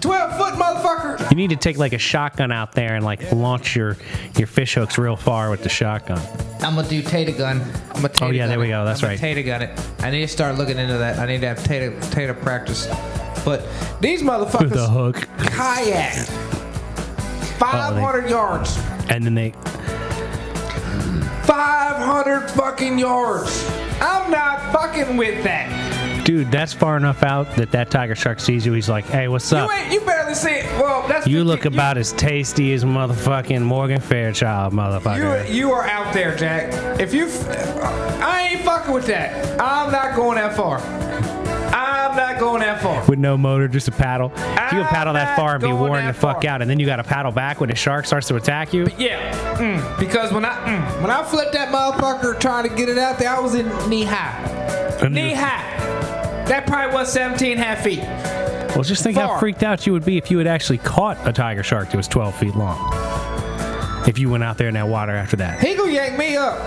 12 0.00 0.36
foot 0.36 0.54
motherfucker. 0.54 1.30
You 1.30 1.36
need 1.36 1.50
to 1.50 1.56
take 1.56 1.78
like 1.78 1.92
a 1.92 1.98
shotgun 1.98 2.50
out 2.50 2.72
there 2.72 2.94
and 2.96 3.04
like 3.04 3.30
launch 3.32 3.76
your 3.76 3.96
your 4.36 4.48
fish 4.48 4.74
hooks 4.74 4.98
real 4.98 5.14
far 5.16 5.48
with 5.50 5.62
the 5.62 5.68
shotgun. 5.68 6.20
I'm 6.60 6.74
gonna 6.74 6.88
do 6.88 7.02
Tata 7.02 7.30
gun. 7.32 7.60
I'm 7.90 7.96
gonna 7.96 8.08
Tata 8.08 8.24
Oh, 8.26 8.30
yeah, 8.30 8.46
there 8.48 8.56
gun 8.56 8.62
we 8.64 8.68
go. 8.68 8.84
That's 8.84 9.02
I'm 9.02 9.10
right. 9.10 9.20
gonna 9.20 9.34
Tata 9.34 9.42
gun 9.44 9.62
it. 9.62 9.80
I 10.02 10.10
need 10.10 10.22
to 10.22 10.28
start 10.28 10.56
looking 10.56 10.78
into 10.78 10.98
that. 10.98 11.18
I 11.20 11.26
need 11.26 11.40
to 11.42 11.48
have 11.48 11.62
Tata 11.62 11.92
Tata 12.10 12.34
practice. 12.34 12.88
But 13.44 13.66
these 14.00 14.22
With 14.22 14.28
a 14.30 14.32
motherfuckers 14.44 14.88
hook. 14.92 15.28
kayak 15.38 16.14
500 17.58 18.30
yards. 18.30 18.78
And 19.08 19.24
then 19.24 19.34
they 19.34 19.50
500 21.44 22.50
fucking 22.50 22.98
yards. 22.98 23.68
I'm 24.00 24.30
not 24.30 24.72
fucking 24.72 25.16
with 25.16 25.42
that. 25.44 26.24
Dude, 26.24 26.52
that's 26.52 26.72
far 26.72 26.96
enough 26.96 27.24
out 27.24 27.56
that 27.56 27.72
that 27.72 27.90
tiger 27.90 28.14
shark 28.14 28.38
sees 28.38 28.64
you. 28.64 28.72
He's 28.72 28.88
like, 28.88 29.04
"Hey, 29.06 29.26
what's 29.26 29.52
up? 29.52 29.68
You 29.68 29.76
ain't. 29.76 29.92
You 29.92 30.00
barely 30.02 30.34
see 30.34 30.50
it. 30.50 30.64
Well, 30.80 31.06
that's 31.08 31.26
You 31.26 31.38
50 31.38 31.44
look 31.48 31.64
about 31.64 31.98
as 31.98 32.12
tasty 32.12 32.72
as 32.74 32.84
motherfucking 32.84 33.60
Morgan 33.60 34.00
Fairchild, 34.00 34.72
motherfucker." 34.72 35.48
You, 35.48 35.52
you 35.52 35.72
are 35.72 35.82
out 35.84 36.14
there, 36.14 36.36
Jack. 36.36 36.72
If 37.00 37.12
you, 37.12 37.26
I 38.22 38.50
ain't 38.52 38.60
fucking 38.64 38.94
with 38.94 39.06
that. 39.06 39.60
I'm 39.60 39.90
not 39.90 40.14
going 40.14 40.36
that 40.36 40.54
far. 40.56 40.78
I'm 42.42 42.48
going 42.48 42.62
that 42.62 42.82
far. 42.82 43.04
with 43.06 43.18
no 43.18 43.38
motor, 43.38 43.68
just 43.68 43.86
a 43.86 43.92
paddle. 43.92 44.32
If 44.34 44.72
you 44.72 44.78
can 44.78 44.86
paddle 44.86 45.14
that 45.14 45.36
far 45.36 45.54
and 45.54 45.62
be 45.62 45.72
worn 45.72 46.04
the 46.06 46.12
fuck 46.12 46.42
far. 46.42 46.50
out, 46.50 46.62
and 46.62 46.68
then 46.68 46.80
you 46.80 46.86
got 46.86 46.96
to 46.96 47.04
paddle 47.04 47.30
back 47.30 47.60
when 47.60 47.68
the 47.68 47.76
shark 47.76 48.04
starts 48.04 48.26
to 48.28 48.36
attack 48.36 48.72
you. 48.72 48.88
Yeah, 48.98 49.56
mm, 49.56 49.98
because 50.00 50.32
when 50.32 50.44
I 50.44 50.50
mm, 50.50 51.02
when 51.02 51.10
I 51.10 51.22
flipped 51.22 51.52
that 51.52 51.72
motherfucker 51.72 52.38
trying 52.40 52.68
to 52.68 52.74
get 52.74 52.88
it 52.88 52.98
out 52.98 53.18
there, 53.18 53.30
I 53.30 53.38
was 53.38 53.54
in 53.54 53.68
knee 53.88 54.04
high. 54.04 55.08
Knee 55.08 55.34
high. 55.34 55.78
That 56.46 56.66
probably 56.66 56.94
was 56.94 57.12
17 57.12 57.52
and 57.52 57.60
a 57.60 57.64
half 57.64 57.84
feet. 57.84 58.00
Well, 58.74 58.82
just 58.82 59.04
think 59.04 59.16
how 59.16 59.38
freaked 59.38 59.62
out 59.62 59.86
you 59.86 59.92
would 59.92 60.04
be 60.04 60.16
if 60.16 60.30
you 60.30 60.38
had 60.38 60.46
actually 60.46 60.78
caught 60.78 61.18
a 61.26 61.32
tiger 61.32 61.62
shark 61.62 61.90
that 61.90 61.96
was 61.96 62.08
12 62.08 62.36
feet 62.36 62.56
long. 62.56 62.76
If 64.08 64.18
you 64.18 64.28
went 64.30 64.42
out 64.42 64.58
there 64.58 64.66
in 64.66 64.74
that 64.74 64.88
water 64.88 65.12
after 65.12 65.36
that. 65.36 65.60
He 65.60 65.76
gonna 65.76 65.92
yank 65.92 66.18
me 66.18 66.36
up. 66.36 66.58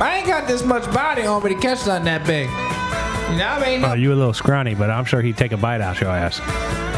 I 0.00 0.18
ain't 0.18 0.26
got 0.26 0.48
this 0.48 0.64
much 0.64 0.84
body 0.94 1.26
on 1.26 1.42
me 1.42 1.54
to 1.54 1.60
catch 1.60 1.78
something 1.78 2.06
that 2.06 2.26
big. 2.26 2.48
You 3.30 3.44
I 3.44 3.60
mean? 3.60 3.84
Oh, 3.84 3.92
you 3.92 4.12
a 4.12 4.14
little 4.14 4.32
scrawny, 4.32 4.74
but 4.74 4.90
I'm 4.90 5.04
sure 5.04 5.20
he'd 5.20 5.36
take 5.36 5.52
a 5.52 5.56
bite 5.56 5.80
out 5.80 6.00
your 6.00 6.10
ass. 6.10 6.40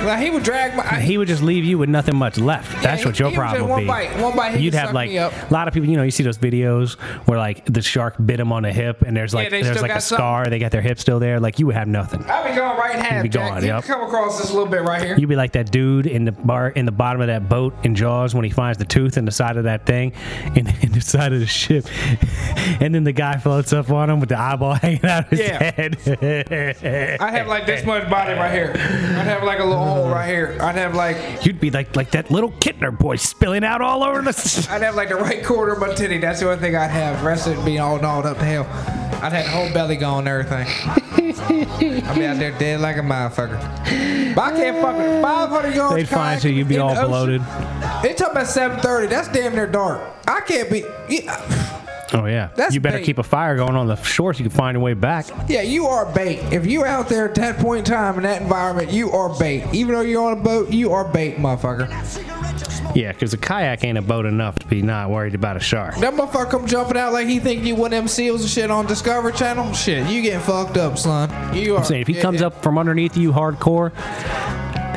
Well, 0.04 0.18
he 0.18 0.30
would 0.30 0.42
drag 0.42 0.74
my. 0.76 0.84
I, 0.84 1.00
He 1.00 1.18
would 1.18 1.28
just 1.28 1.42
leave 1.42 1.64
you 1.64 1.76
with 1.78 1.88
nothing 1.88 2.16
much 2.16 2.38
left. 2.38 2.82
That's 2.82 3.02
he- 3.02 3.08
what 3.08 3.18
your 3.18 3.28
would 3.28 3.34
problem 3.36 3.62
would 3.64 3.68
one 3.70 3.80
be. 3.82 3.86
bite, 3.86 4.18
one 4.20 4.34
bite, 4.36 4.58
You'd 4.60 4.74
have 4.74 4.92
like 4.94 5.10
a 5.10 5.30
lot 5.50 5.68
of 5.68 5.74
people. 5.74 5.88
You 5.88 5.96
know, 5.96 6.02
you 6.02 6.10
see 6.10 6.22
those 6.22 6.38
videos 6.38 6.94
where 7.26 7.38
like 7.38 7.64
the 7.66 7.82
shark 7.82 8.14
bit 8.24 8.40
him 8.40 8.50
on 8.52 8.62
the 8.62 8.72
hip, 8.72 9.02
and 9.02 9.16
there's 9.16 9.34
like 9.34 9.50
they 9.50 9.62
there's 9.62 9.82
like 9.82 9.90
a 9.90 10.00
something. 10.00 10.16
scar. 10.18 10.46
They 10.48 10.58
got 10.58 10.70
their 10.72 10.80
hip 10.82 10.98
still 10.98 11.18
there. 11.18 11.38
Like 11.40 11.58
you 11.58 11.66
would 11.66 11.74
have 11.74 11.88
nothing. 11.88 12.22
I'd 12.24 12.48
be 12.50 12.56
going 12.56 12.78
right 12.78 12.94
in 12.94 13.00
half. 13.00 13.12
You'd 13.16 13.22
be 13.24 13.28
Jack. 13.28 13.50
gone, 13.50 13.62
You 13.62 13.68
yep. 13.68 13.84
come 13.84 14.02
across 14.02 14.38
this 14.40 14.50
little 14.50 14.66
bit 14.70 14.82
right 14.82 15.02
here. 15.02 15.16
You'd 15.18 15.28
be 15.28 15.36
like 15.36 15.52
that 15.52 15.70
dude 15.70 16.06
in 16.06 16.24
the 16.24 16.32
bar 16.32 16.68
in 16.70 16.86
the 16.86 16.92
bottom 16.92 17.20
of 17.20 17.26
that 17.28 17.48
boat 17.48 17.74
in 17.84 17.94
Jaws 17.94 18.34
when 18.34 18.44
he 18.44 18.50
finds 18.50 18.78
the 18.78 18.84
tooth 18.86 19.16
in 19.18 19.24
the 19.26 19.30
side 19.32 19.56
of 19.56 19.64
that 19.64 19.84
thing 19.86 20.12
in, 20.56 20.66
in 20.82 20.92
the 20.92 21.00
side 21.00 21.32
of 21.32 21.40
the 21.40 21.46
ship, 21.46 21.86
and 22.80 22.94
then 22.94 23.04
the 23.04 23.12
guy 23.12 23.36
floats 23.38 23.72
up 23.72 23.90
on 23.90 24.08
him 24.08 24.20
with 24.20 24.28
the 24.30 24.38
eyeball 24.38 24.74
hanging 24.82 25.04
out 25.04 25.24
of 25.24 25.30
his 25.30 25.40
Yeah. 25.40 25.70
head. 25.72 25.98
I'd 27.20 27.34
have 27.34 27.46
like 27.48 27.66
this 27.66 27.84
much 27.84 28.08
body 28.08 28.32
right 28.34 28.52
here. 28.52 28.72
I'd 28.74 29.26
have 29.26 29.42
like 29.42 29.58
a 29.58 29.64
little 29.64 29.89
hole 29.90 30.08
right 30.08 30.28
here. 30.28 30.56
I'd 30.60 30.76
have 30.76 30.94
like 30.94 31.44
You'd 31.44 31.60
be 31.60 31.70
like 31.70 31.96
like 31.96 32.10
that 32.12 32.30
little 32.30 32.50
Kintner 32.52 32.96
boy 32.96 33.16
spilling 33.16 33.64
out 33.64 33.80
all 33.80 34.02
over 34.02 34.22
the. 34.22 34.68
I'd 34.70 34.82
have 34.82 34.94
like 34.94 35.08
the 35.08 35.16
right 35.16 35.44
quarter 35.44 35.72
of 35.72 35.78
my 35.80 35.92
titty. 35.94 36.18
That's 36.18 36.40
the 36.40 36.46
only 36.50 36.60
thing 36.60 36.76
I'd 36.76 36.90
have. 36.90 37.22
Rest 37.22 37.46
of 37.46 37.58
it 37.58 37.64
being 37.64 37.80
all 37.80 37.98
gnawed 38.00 38.26
up 38.26 38.38
to 38.38 38.44
hell. 38.44 38.64
I'd 39.22 39.32
have 39.32 39.44
the 39.44 39.50
whole 39.50 39.72
belly 39.72 39.96
gone 39.96 40.26
and 40.26 40.28
everything. 40.28 40.66
I'd 42.06 42.18
be 42.18 42.24
out 42.26 42.38
there 42.38 42.52
dead 42.58 42.80
like 42.80 42.96
a 42.96 43.00
motherfucker. 43.00 43.60
But 44.34 44.54
I 44.54 44.56
can't 44.56 44.80
fuck 44.80 44.96
fucking 44.96 45.22
500 45.22 45.74
yards. 45.74 45.94
They'd 45.96 46.08
find 46.08 46.42
you. 46.42 46.50
You'd 46.52 46.68
be 46.68 46.76
in 46.76 46.80
all 46.80 46.94
the 46.94 47.00
ocean. 47.00 47.10
bloated. 47.10 47.40
They 48.02 48.14
talking 48.14 48.32
about 48.32 48.46
7:30. 48.46 49.08
That's 49.10 49.28
damn 49.28 49.54
near 49.54 49.66
dark. 49.66 50.00
I 50.26 50.40
can't 50.40 50.70
be. 50.70 50.84
Yeah, 51.08 51.79
Oh 52.12 52.26
yeah. 52.26 52.50
That's 52.56 52.74
you 52.74 52.80
better 52.80 52.98
bait. 52.98 53.04
keep 53.04 53.18
a 53.18 53.22
fire 53.22 53.56
going 53.56 53.76
on 53.76 53.86
the 53.86 53.96
shore 53.96 54.34
so 54.34 54.38
you 54.42 54.48
can 54.48 54.56
find 54.56 54.74
your 54.74 54.82
way 54.82 54.94
back. 54.94 55.26
yeah, 55.48 55.62
you 55.62 55.86
are 55.86 56.12
bait. 56.12 56.40
If 56.52 56.66
you're 56.66 56.86
out 56.86 57.08
there 57.08 57.28
at 57.28 57.34
that 57.36 57.58
point 57.58 57.80
in 57.80 57.84
time 57.84 58.16
in 58.16 58.22
that 58.24 58.42
environment, 58.42 58.90
you 58.90 59.10
are 59.10 59.36
bait. 59.38 59.64
Even 59.72 59.94
though 59.94 60.00
you're 60.00 60.24
on 60.24 60.38
a 60.38 60.42
boat, 60.42 60.70
you 60.70 60.92
are 60.92 61.04
bait, 61.04 61.36
motherfucker. 61.36 61.88
Yeah, 62.94 63.12
because 63.12 63.32
a 63.32 63.38
kayak 63.38 63.84
ain't 63.84 63.98
a 63.98 64.02
boat 64.02 64.26
enough 64.26 64.58
to 64.58 64.66
be 64.66 64.82
not 64.82 65.10
worried 65.10 65.34
about 65.36 65.56
a 65.56 65.60
shark. 65.60 65.96
That 65.96 66.14
motherfucker 66.14 66.50
come 66.50 66.66
jumping 66.66 66.96
out 66.96 67.12
like 67.12 67.28
he 67.28 67.38
think 67.38 67.64
you 67.64 67.76
one 67.76 67.92
of 67.92 67.98
them 67.98 68.08
seals 68.08 68.40
and 68.40 68.50
shit 68.50 68.70
on 68.70 68.86
Discovery 68.86 69.32
Channel. 69.32 69.72
Shit, 69.74 70.08
you 70.08 70.22
getting 70.22 70.40
fucked 70.40 70.76
up, 70.76 70.98
son. 70.98 71.30
You 71.54 71.76
are. 71.76 71.78
I'm 71.78 71.84
saying 71.84 72.02
if 72.02 72.08
he 72.08 72.14
comes 72.14 72.42
up 72.42 72.62
from 72.62 72.78
underneath 72.78 73.16
you 73.16 73.32
hardcore, 73.32 73.92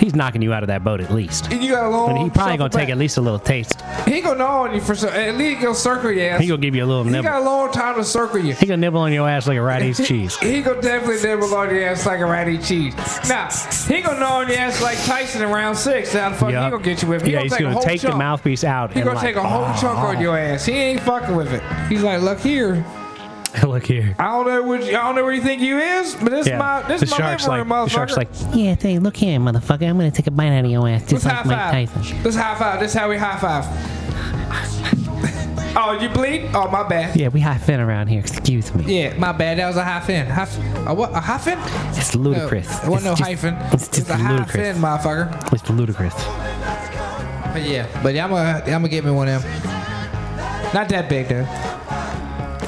he's 0.04 0.16
knocking 0.16 0.42
you 0.42 0.54
out 0.54 0.64
of 0.64 0.68
that 0.68 0.84
boat 0.84 1.00
at 1.00 1.12
least. 1.12 1.52
and 1.52 1.64
you 1.64 1.72
got 1.72 1.86
a 1.86 1.90
long. 1.90 2.10
And 2.10 2.18
he 2.20 2.30
probably 2.30 2.58
gonna 2.58 2.70
take 2.70 2.90
at 2.90 2.98
least 2.98 3.18
a 3.18 3.22
little 3.22 3.40
taste. 3.40 3.82
He 4.06 4.22
gonna 4.22 4.40
gnaw 4.40 4.64
on 4.64 4.76
you 4.76 4.82
for 4.82 4.96
some. 4.96 5.10
At 5.10 5.36
least 5.36 5.58
he 5.58 5.64
gonna 5.64 5.76
circle 5.76 6.12
your 6.12 6.32
ass. 6.32 6.42
He 6.42 6.48
gonna 6.48 6.62
give 6.62 6.76
you 6.76 6.84
a 6.84 6.86
little 6.86 7.04
He 7.04 7.22
got 7.22 7.42
a 7.42 7.46
long 7.46 7.72
time 7.72 7.96
to 7.96 8.04
circle 8.04 8.40
you. 8.40 8.54
He 8.54 8.66
gonna 8.66 8.78
nibble 8.78 9.00
on 9.00 9.14
your 9.14 9.28
ass 9.28 9.48
like 9.48 9.58
a 9.58 9.62
rat 9.62 9.82
eats 9.82 10.06
cheese. 10.06 10.38
He 10.54 10.62
gonna 10.62 10.82
definitely 10.82 11.22
nibble 11.24 11.54
on 11.56 11.70
your 11.74 11.88
ass 11.88 12.06
like 12.06 12.20
a 12.20 12.26
ratty 12.26 12.58
cheese. 12.58 12.94
Now 13.28 13.50
he 13.88 14.02
gonna 14.02 14.20
gnaw 14.20 14.40
on 14.40 14.50
your 14.50 14.58
ass 14.58 14.82
like 14.82 14.98
Tyson 15.04 15.42
in 15.42 15.50
round 15.50 15.78
six. 15.78 16.14
Now 16.14 16.34
fuck 16.34 16.52
Yup. 16.52 16.66
he 16.66 16.72
gonna 16.72 16.84
get 16.84 17.02
you 17.02 17.08
with. 17.08 17.24
He 17.24 17.32
yeah, 17.32 17.38
gonna 17.38 17.44
he's 17.44 17.54
take 17.54 17.62
gonna 17.62 17.82
take 17.82 18.02
the 18.02 18.16
mouthpiece 18.16 18.64
out 18.64 18.94
He 18.94 19.02
gonna 19.02 19.16
like, 19.16 19.24
take 19.24 19.36
a 19.36 19.48
whole 19.48 19.66
chunk 19.80 19.98
on 20.00 20.16
uh-huh. 20.16 20.22
your 20.22 20.38
ass. 20.38 20.66
He 20.66 20.74
ain't 20.74 21.02
fucking 21.02 21.36
with 21.36 21.54
it. 21.54 21.64
He's 21.88 22.04
like, 22.04 22.22
look 22.22 22.40
here. 22.40 22.84
look 23.64 23.86
here. 23.86 24.16
I 24.20 24.24
don't 24.32 24.48
know 24.48 24.64
what 24.64 24.84
I 24.84 24.92
don't 24.92 25.16
know 25.16 25.24
where 25.24 25.34
you 25.34 25.42
think 25.42 25.62
you 25.62 25.78
is, 25.80 26.16
but 26.16 26.32
this 26.32 26.48
Yeah, 26.48 26.54
is 26.56 26.60
my 26.60 26.82
this 26.88 27.00
the 27.02 27.06
is 27.06 27.12
my 27.12 27.18
shark's 27.18 27.48
living 27.48 27.68
like 27.70 27.78
room, 27.78 27.86
the 27.86 27.90
shark's 27.90 28.18
like, 28.18 28.30
Yeah, 28.54 28.76
hey, 28.76 29.00
look 29.00 29.16
here, 29.18 29.40
motherfucker. 29.40 29.88
I'm 29.90 29.98
gonna 29.98 30.12
take 30.12 30.28
a 30.28 30.32
bite 30.32 30.48
out 30.58 30.66
of 30.66 30.72
your 30.72 30.88
ass, 30.90 31.02
just 31.08 31.12
Let's 31.12 31.26
high 31.26 31.36
like 31.38 31.46
Mike 31.46 31.58
five. 31.90 31.94
Tyson. 32.04 32.24
Let's 32.24 32.36
high 32.36 32.56
five. 32.56 32.80
This 32.80 32.92
is 32.94 32.98
how 33.00 33.10
we 33.10 33.18
high 33.18 33.38
five. 33.38 33.66
oh, 35.76 35.98
you 36.02 36.10
bleed? 36.10 36.50
Oh, 36.54 36.68
my 36.70 36.84
bad. 36.88 37.16
Yeah, 37.16 37.30
we 37.30 37.40
high 37.40 37.58
fin 37.58 37.80
around 37.80 38.08
here. 38.08 38.20
Excuse 38.20 38.74
me. 38.76 39.02
Yeah, 39.02 39.18
my 39.18 39.32
bad. 39.32 39.58
That 39.60 39.68
was 39.68 39.78
a 39.78 39.84
high 39.84 40.02
fin. 40.02 40.26
High, 40.28 40.44
f- 40.44 40.88
a 40.88 40.94
what? 40.94 41.12
A 41.12 41.20
high 41.20 41.38
fin? 41.38 41.58
It's 41.98 42.16
No, 42.16 42.22
ludicrous. 42.22 42.84
it 42.84 42.90
wasn't 42.90 43.06
no 43.06 43.12
It's 43.12 43.20
just- 43.20 43.30
hyphen. 43.30 43.54
It's 43.74 43.88
It's 43.88 43.98
just 43.98 44.10
a 44.10 44.16
high 44.16 44.32
ludicrous. 44.32 44.74
fin, 44.74 44.76
motherfucker. 44.82 45.54
It's 45.54 45.70
ludicrous. 45.70 46.14
But 47.54 47.64
yeah, 47.70 47.86
but 48.02 48.14
yeah, 48.16 48.24
I'm 48.26 48.32
gonna, 48.32 48.60
I'm 48.66 48.72
gonna 48.82 48.90
get 48.90 49.06
me 49.06 49.12
one 49.12 49.28
of 49.30 49.44
them. 49.44 49.52
Not 50.74 50.90
that 50.90 51.08
big 51.08 51.28
though. 51.28 51.46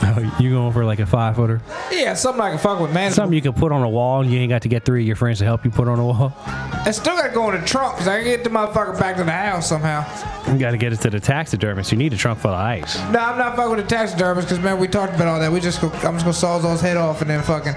Oh, 0.03 0.35
you 0.39 0.51
going 0.51 0.73
for 0.73 0.85
like 0.85 0.99
a 0.99 1.05
five 1.05 1.35
footer? 1.35 1.61
Yeah, 1.91 2.13
something 2.13 2.41
I 2.41 2.49
can 2.49 2.59
fuck 2.59 2.79
with, 2.79 2.93
man. 2.93 3.11
Something 3.11 3.33
you 3.35 3.41
can 3.41 3.53
put 3.53 3.71
on 3.71 3.83
a 3.83 3.89
wall 3.89 4.21
and 4.21 4.31
you 4.31 4.39
ain't 4.39 4.49
got 4.49 4.61
to 4.63 4.69
get 4.69 4.85
three 4.85 5.01
of 5.01 5.07
your 5.07 5.15
friends 5.15 5.39
to 5.39 5.45
help 5.45 5.65
you 5.65 5.71
put 5.71 5.87
on 5.87 5.99
a 5.99 6.05
wall. 6.05 6.33
I 6.45 6.91
still 6.91 7.15
gotta 7.15 7.33
go 7.33 7.49
in 7.51 7.59
the 7.59 7.65
trunk 7.65 7.95
because 7.95 8.07
I 8.07 8.17
can 8.17 8.25
get 8.25 8.43
the 8.43 8.49
motherfucker 8.49 8.99
back 8.99 9.17
to 9.17 9.23
the 9.23 9.31
house 9.31 9.69
somehow. 9.69 10.05
You 10.51 10.59
got 10.59 10.71
to 10.71 10.77
get 10.77 10.93
it 10.93 11.01
to 11.01 11.09
the 11.09 11.19
taxidermist. 11.19 11.91
You 11.91 11.97
need 11.97 12.13
a 12.13 12.17
trunk 12.17 12.39
full 12.39 12.51
of 12.51 12.59
ice. 12.59 12.97
No, 13.11 13.19
I'm 13.19 13.37
not 13.37 13.55
fucking 13.55 13.75
with 13.75 13.83
the 13.83 13.89
taxidermist 13.89 14.47
because 14.47 14.63
man, 14.63 14.79
we 14.79 14.87
talked 14.87 15.15
about 15.15 15.27
all 15.27 15.39
that. 15.39 15.51
We 15.51 15.59
just 15.59 15.81
go, 15.81 15.89
I'm 15.89 16.13
just 16.13 16.25
gonna 16.25 16.33
saw 16.33 16.59
his 16.59 16.81
head 16.81 16.97
off 16.97 17.21
and 17.21 17.29
then 17.29 17.41
fucking, 17.41 17.73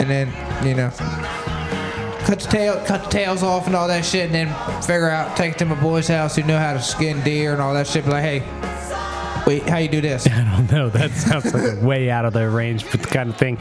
and 0.00 0.10
then 0.10 0.28
you 0.66 0.74
know. 0.74 0.90
cut 2.24 2.40
the 2.40 2.48
tail, 2.48 2.82
cut 2.86 3.04
the 3.04 3.10
tails 3.10 3.42
off 3.42 3.66
and 3.66 3.74
all 3.74 3.88
that 3.88 4.04
shit, 4.04 4.30
and 4.30 4.34
then 4.34 4.82
figure 4.82 5.08
out, 5.08 5.36
take 5.36 5.52
it 5.52 5.58
to 5.58 5.64
my 5.64 5.74
boy's 5.80 6.08
house 6.08 6.36
who 6.36 6.42
know 6.42 6.58
how 6.58 6.72
to 6.72 6.82
skin 6.82 7.22
deer 7.22 7.52
and 7.52 7.60
all 7.62 7.74
that 7.74 7.86
shit. 7.86 8.04
Be 8.04 8.10
like, 8.10 8.22
hey, 8.22 8.40
wait, 9.46 9.62
how 9.68 9.78
you 9.78 9.88
do 9.88 10.00
this? 10.00 10.26
I 10.30 10.44
don't 10.56 10.70
know. 10.70 10.88
That 10.90 11.10
sounds 11.12 11.52
like 11.52 11.80
way 11.82 12.10
out 12.10 12.24
of 12.24 12.32
the 12.32 12.48
range 12.48 12.84
for 12.84 12.96
the 12.96 13.06
kind 13.06 13.30
of 13.30 13.36
thing. 13.36 13.56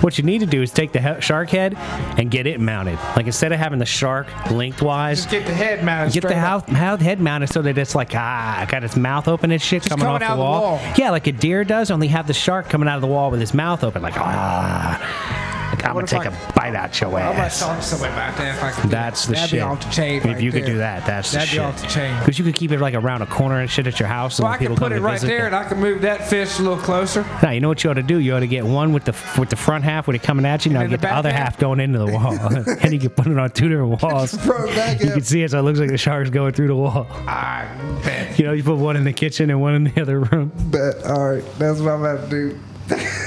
What 0.00 0.18
you 0.18 0.24
need 0.24 0.38
to 0.40 0.46
do 0.46 0.62
is 0.62 0.70
take 0.70 0.92
the 0.92 1.00
he- 1.00 1.20
shark 1.20 1.50
head 1.50 1.74
and 2.18 2.30
get 2.30 2.46
it 2.46 2.60
mounted. 2.60 2.98
Like 3.16 3.26
instead 3.26 3.52
of 3.52 3.58
having 3.58 3.78
the 3.78 3.86
shark 3.86 4.26
lengthwise, 4.50 5.18
Just 5.18 5.30
get 5.30 5.46
the 5.46 5.54
head 5.54 5.84
mounted. 5.84 6.12
get 6.14 6.22
the 6.22 6.28
straight 6.28 6.38
up. 6.42 6.68
how, 6.68 6.74
how 6.74 6.96
head 6.96 7.20
mounted 7.20 7.48
so 7.48 7.62
that 7.62 7.76
it's 7.78 7.94
like 7.94 8.14
ah 8.14 8.66
got 8.68 8.84
its 8.84 8.96
mouth 8.96 9.28
open 9.28 9.50
and 9.50 9.60
shit 9.60 9.82
coming, 9.84 10.04
coming 10.06 10.14
off 10.16 10.22
out 10.22 10.26
the 10.28 10.32
of 10.32 10.38
the 10.38 10.42
wall. 10.42 10.62
wall. 10.76 10.80
Yeah, 10.96 11.10
like 11.10 11.26
a 11.26 11.32
deer 11.32 11.64
does. 11.64 11.90
Only 11.90 12.08
have 12.08 12.26
the 12.26 12.34
shark 12.34 12.68
coming 12.68 12.88
out 12.88 12.96
of 12.96 13.02
the 13.02 13.06
wall 13.08 13.30
with 13.30 13.40
his 13.40 13.54
mouth 13.54 13.84
open, 13.84 14.02
like 14.02 14.16
ah. 14.18 15.35
Like, 15.72 15.84
I'm 15.84 15.94
gonna 15.94 16.06
take 16.06 16.20
I- 16.20 16.24
a 16.26 16.52
bite 16.52 16.74
out 16.74 17.00
your 17.00 17.10
I'm 17.18 17.32
gonna 17.32 17.44
ass. 17.46 17.60
talk 17.60 17.78
to 17.78 17.82
somebody 17.84 18.12
about 18.12 18.36
that 18.38 18.56
if 18.56 18.62
I 18.62 18.70
could. 18.70 18.90
That's 18.90 19.26
the 19.26 19.32
That'd 19.34 19.50
shit. 19.50 19.58
be 19.58 19.60
off 19.62 19.80
the 19.84 19.90
chain. 19.90 20.16
if 20.18 20.24
right 20.24 20.40
you 20.40 20.52
could 20.52 20.62
there. 20.62 20.66
do 20.74 20.78
that, 20.78 21.04
that's 21.06 21.32
the 21.32 21.40
shit. 21.40 21.58
That'd 21.60 21.78
the 21.78 21.82
be 21.82 21.86
off 21.86 21.94
the 21.94 22.00
chain. 22.00 22.18
Because 22.20 22.38
you 22.38 22.44
could 22.44 22.54
keep 22.54 22.72
it 22.72 22.80
like 22.80 22.94
around 22.94 23.22
a 23.22 23.26
corner 23.26 23.60
and 23.60 23.70
shit 23.70 23.86
at 23.86 23.98
your 24.00 24.08
house. 24.08 24.38
Well, 24.40 24.48
and 24.48 24.54
I 24.54 24.58
people 24.58 24.76
can 24.76 24.82
put 24.82 24.88
come 24.90 24.92
it 24.92 25.00
to 25.00 25.04
right 25.04 25.12
visit. 25.20 25.26
there, 25.28 25.46
and 25.46 25.54
I 25.56 25.64
can 25.64 25.78
move 25.80 26.00
that 26.02 26.28
fish 26.28 26.58
a 26.58 26.62
little 26.62 26.78
closer. 26.78 27.24
Now 27.42 27.50
you 27.50 27.60
know 27.60 27.68
what 27.68 27.82
you 27.84 27.90
ought 27.90 27.94
to 27.94 28.02
do. 28.02 28.18
You 28.18 28.34
ought 28.36 28.40
to 28.40 28.46
get 28.46 28.64
one 28.64 28.92
with 28.92 29.04
the 29.04 29.14
with 29.38 29.50
the 29.50 29.56
front 29.56 29.84
half 29.84 30.06
with 30.06 30.16
it 30.16 30.22
coming 30.22 30.46
at 30.46 30.64
you. 30.64 30.70
And 30.70 30.74
now 30.74 30.80
then 30.80 30.90
get 30.90 30.96
the 30.96 31.00
the, 31.02 31.08
back 31.08 31.16
other 31.16 31.32
half? 31.32 31.52
half 31.54 31.58
going 31.58 31.80
into 31.80 31.98
the 31.98 32.06
wall, 32.06 32.32
and 32.82 32.92
you 32.92 32.98
can 32.98 33.10
put 33.10 33.26
it 33.26 33.38
on 33.38 33.50
two 33.50 33.68
different 33.68 34.02
walls. 34.02 34.32
Back 34.36 35.00
You 35.02 35.10
can 35.10 35.22
see 35.22 35.42
it, 35.42 35.50
so 35.50 35.58
it 35.58 35.62
looks 35.62 35.78
like 35.78 35.90
the 35.90 35.98
shark's 35.98 36.30
going 36.30 36.52
through 36.52 36.68
the 36.68 36.76
wall. 36.76 37.06
I 37.26 37.66
bet. 38.04 38.38
You 38.38 38.46
know, 38.46 38.52
you 38.52 38.62
put 38.62 38.76
one 38.76 38.96
in 38.96 39.04
the 39.04 39.12
kitchen 39.12 39.50
and 39.50 39.60
one 39.60 39.74
in 39.74 39.84
the 39.84 40.00
other 40.02 40.20
room. 40.20 40.52
Bet. 40.66 41.04
All 41.04 41.30
right, 41.32 41.44
that's 41.58 41.80
what 41.80 41.92
I'm 41.92 42.00
about 42.04 42.30
to 42.30 42.50
do. 42.50 42.60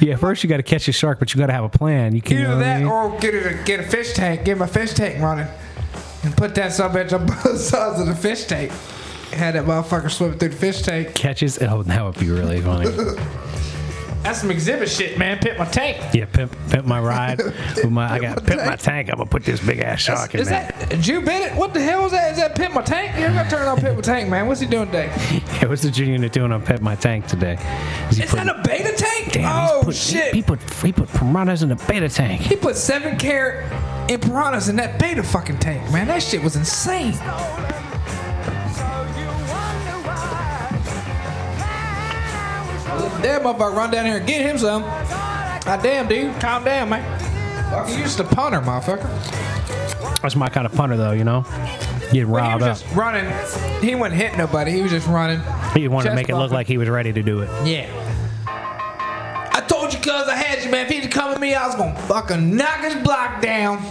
Yeah, 0.00 0.16
first 0.16 0.42
you 0.42 0.48
got 0.48 0.58
to 0.58 0.62
catch 0.62 0.88
a 0.88 0.92
shark, 0.92 1.18
but 1.18 1.32
you 1.34 1.38
got 1.38 1.46
to 1.46 1.52
have 1.52 1.64
a 1.64 1.68
plan. 1.68 2.14
You 2.14 2.22
can 2.22 2.36
you 2.36 2.42
know 2.44 2.50
Either 2.52 2.56
what 2.58 2.64
I 2.66 2.68
that 2.68 2.78
mean? 2.80 2.88
or 2.88 3.18
get 3.20 3.34
it 3.34 3.46
a, 3.60 3.64
get 3.64 3.80
a 3.80 3.82
fish 3.84 4.12
tank, 4.14 4.44
get 4.44 4.58
my 4.58 4.66
fish 4.66 4.92
tank 4.94 5.20
running, 5.22 5.46
and 6.24 6.36
put 6.36 6.54
that 6.56 6.72
sub 6.72 6.92
bitch 6.92 7.12
on 7.12 7.26
both 7.26 7.58
sides 7.60 8.00
of 8.00 8.06
the 8.06 8.14
fish 8.14 8.44
tank. 8.46 8.70
Had 9.32 9.54
that 9.56 9.64
motherfucker 9.64 10.10
swimming 10.10 10.38
through 10.38 10.50
the 10.50 10.56
fish 10.56 10.82
tank. 10.82 11.14
catches. 11.14 11.60
Oh, 11.60 11.82
that 11.82 12.04
would 12.04 12.18
be 12.18 12.28
really 12.30 12.60
funny. 12.60 12.86
That's 14.26 14.40
some 14.40 14.50
exhibit 14.50 14.88
shit, 14.88 15.16
man. 15.18 15.38
Pit 15.38 15.56
my 15.56 15.66
tank. 15.66 15.98
Yeah, 16.12 16.24
pimp, 16.24 16.52
pimp 16.68 16.84
my 16.84 16.98
ride. 17.00 17.40
My, 17.88 18.14
I 18.14 18.18
got 18.18 18.44
pimp 18.44 18.64
my 18.66 18.74
tank. 18.74 19.08
I'm 19.08 19.18
gonna 19.18 19.30
put 19.30 19.44
this 19.44 19.64
big 19.64 19.78
ass 19.78 20.00
shark 20.00 20.34
in 20.34 20.40
Is 20.40 20.48
there. 20.48 20.68
that 20.90 20.98
Jew 21.00 21.20
Unit? 21.20 21.54
What 21.54 21.72
the 21.72 21.80
hell 21.80 22.06
is 22.06 22.10
that? 22.12 22.32
Is 22.32 22.38
that 22.38 22.56
Pit 22.56 22.72
my 22.74 22.82
tank? 22.82 23.16
You're 23.16 23.28
gonna 23.28 23.48
turn 23.48 23.68
on 23.68 23.78
Pit 23.80 23.94
my 23.94 24.00
tank, 24.00 24.28
man? 24.28 24.48
What's 24.48 24.60
he 24.60 24.66
doing 24.66 24.86
today? 24.86 25.12
Yeah, 25.56 25.66
what's 25.68 25.82
the 25.82 25.90
junior 25.92 26.12
unit 26.14 26.32
doing 26.32 26.50
on 26.52 26.62
pimp 26.62 26.82
my 26.82 26.96
tank 26.96 27.26
today? 27.28 27.54
Is 28.10 28.16
he 28.18 28.24
Is 28.24 28.30
putting- 28.30 28.46
that 28.46 28.58
a 28.58 28.62
betta 28.62 28.94
tank? 28.96 29.32
Damn, 29.32 29.62
he's 29.62 29.70
oh 29.72 29.82
put, 29.84 29.94
shit! 29.94 30.34
He, 30.34 30.40
he 30.40 30.42
put 30.42 30.60
he 30.82 30.92
put 30.92 31.08
piranhas 31.08 31.62
in 31.62 31.68
the 31.70 31.76
betta 31.76 32.08
tank. 32.08 32.40
He 32.42 32.56
put 32.56 32.76
seven 32.76 33.16
carat 33.16 33.64
in 34.10 34.20
piranhas 34.20 34.68
in 34.68 34.76
that 34.76 34.98
betta 34.98 35.22
fucking 35.22 35.58
tank, 35.60 35.88
man. 35.92 36.08
That 36.08 36.22
shit 36.22 36.42
was 36.42 36.56
insane. 36.56 37.12
Damn, 43.22 43.42
motherfucker, 43.42 43.74
run 43.74 43.90
down 43.90 44.06
here 44.06 44.18
and 44.18 44.26
get 44.26 44.40
him 44.42 44.58
some. 44.58 44.82
God 44.82 45.82
damn, 45.82 46.06
dude, 46.08 46.38
calm 46.40 46.64
down, 46.64 46.88
man. 46.90 47.70
Fuck, 47.70 47.88
you 47.90 47.96
just 47.98 48.20
a 48.20 48.24
punter, 48.24 48.60
motherfucker. 48.60 50.20
That's 50.22 50.36
my 50.36 50.48
kind 50.48 50.66
of 50.66 50.72
punter, 50.74 50.96
though. 50.96 51.12
You 51.12 51.24
know, 51.24 51.44
get 52.12 52.26
Well, 52.28 52.48
he 52.50 52.54
was 52.56 52.62
up. 52.64 52.78
just 52.78 52.94
running. 52.94 53.24
He 53.82 53.94
wasn't 53.94 54.20
hitting 54.20 54.38
nobody. 54.38 54.70
He 54.72 54.82
was 54.82 54.90
just 54.92 55.06
running. 55.08 55.40
He 55.74 55.88
wanted 55.88 56.04
to 56.04 56.08
chest 56.10 56.14
make 56.16 56.28
it 56.28 56.32
look 56.34 56.42
bumping. 56.42 56.54
like 56.54 56.66
he 56.68 56.78
was 56.78 56.88
ready 56.88 57.12
to 57.12 57.22
do 57.22 57.40
it. 57.40 57.48
Yeah. 57.66 57.88
I 58.46 59.60
told 59.68 59.92
you, 59.92 59.98
cuz 59.98 60.28
I 60.28 60.34
had 60.36 60.64
you, 60.64 60.70
man. 60.70 60.86
If 60.86 60.92
he'd 60.92 61.10
come 61.10 61.32
at 61.32 61.40
me, 61.40 61.54
I 61.54 61.66
was 61.66 61.74
gonna 61.74 61.98
fucking 62.02 62.56
knock 62.56 62.80
his 62.84 62.94
block 62.96 63.40
down. 63.42 63.82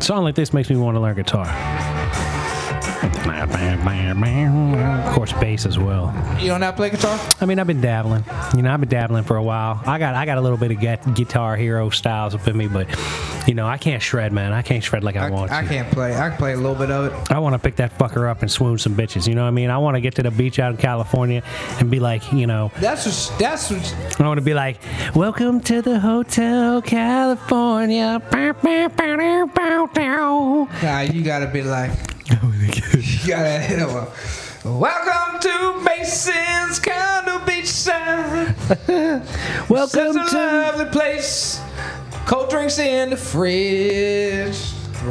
Song 0.00 0.22
like 0.24 0.34
this 0.34 0.52
makes 0.52 0.70
me 0.70 0.76
want 0.76 0.94
to 0.94 1.00
learn 1.00 1.16
guitar. 1.16 1.44
Of 5.06 5.14
course, 5.14 5.32
bass 5.34 5.66
as 5.66 5.78
well. 5.78 6.12
You 6.40 6.48
don't 6.48 6.60
know 6.60 6.66
how 6.66 6.70
to 6.72 6.76
play 6.76 6.90
guitar? 6.90 7.18
I 7.40 7.46
mean, 7.46 7.58
I've 7.58 7.66
been 7.66 7.80
dabbling. 7.80 8.24
You 8.56 8.62
know, 8.62 8.72
I've 8.72 8.80
been 8.80 8.88
dabbling 8.88 9.24
for 9.24 9.36
a 9.36 9.42
while. 9.42 9.80
I 9.86 9.98
got 9.98 10.14
I 10.14 10.26
got 10.26 10.38
a 10.38 10.40
little 10.40 10.58
bit 10.58 10.72
of 10.72 11.14
guitar 11.14 11.56
hero 11.56 11.90
styles 11.90 12.34
up 12.34 12.46
in 12.48 12.56
me, 12.56 12.66
but 12.68 12.88
you 13.46 13.54
know, 13.54 13.66
I 13.66 13.78
can't 13.78 14.02
shred, 14.02 14.32
man. 14.32 14.52
I 14.52 14.62
can't 14.62 14.82
shred 14.82 15.04
like 15.04 15.16
I, 15.16 15.28
I, 15.28 15.30
want 15.30 15.50
I 15.50 15.62
to. 15.62 15.68
can't 15.68 15.90
play. 15.90 16.14
I 16.16 16.28
can 16.28 16.38
play 16.38 16.52
a 16.52 16.56
little 16.56 16.74
bit 16.74 16.90
of 16.90 17.06
it. 17.12 17.30
I 17.32 17.38
want 17.38 17.54
to 17.54 17.58
pick 17.58 17.76
that 17.76 17.96
fucker 17.98 18.28
up 18.28 18.42
and 18.42 18.50
swoon 18.50 18.78
some 18.78 18.94
bitches. 18.96 19.26
You 19.28 19.34
know 19.34 19.42
what 19.42 19.48
I 19.48 19.52
mean? 19.52 19.70
I 19.70 19.78
want 19.78 19.94
to 19.96 20.00
get 20.00 20.14
to 20.16 20.22
the 20.22 20.30
beach 20.30 20.58
out 20.58 20.72
in 20.72 20.76
California 20.76 21.42
and 21.78 21.90
be 21.90 22.00
like, 22.00 22.32
you 22.32 22.46
know, 22.46 22.70
That's 22.78 23.06
what. 23.06 23.38
That's 23.38 23.70
what. 23.70 24.20
I 24.20 24.26
want 24.26 24.38
to 24.38 24.44
be 24.44 24.54
like, 24.54 24.80
welcome 25.14 25.60
to 25.62 25.82
the 25.82 26.00
Hotel 26.00 26.82
California. 26.82 28.20
Nah, 30.82 31.00
you 31.00 31.22
gotta 31.22 31.46
be 31.46 31.62
like. 31.62 31.90
You 32.30 33.28
gotta 33.28 33.58
hit 33.60 33.78
him 33.78 33.90
up. 33.90 34.14
Welcome 34.64 35.40
to 35.40 35.80
Mason's 35.82 36.78
Condo 36.78 37.38
Beachside. 37.46 38.54
Welcome 39.70 40.12
Such 40.12 40.26
a 40.26 40.30
to 40.30 40.36
lovely 40.36 40.84
place. 40.86 41.60
Cold 42.26 42.50
drinks 42.50 42.78
in 42.78 43.10
the 43.10 43.16
fridge. 43.16 44.58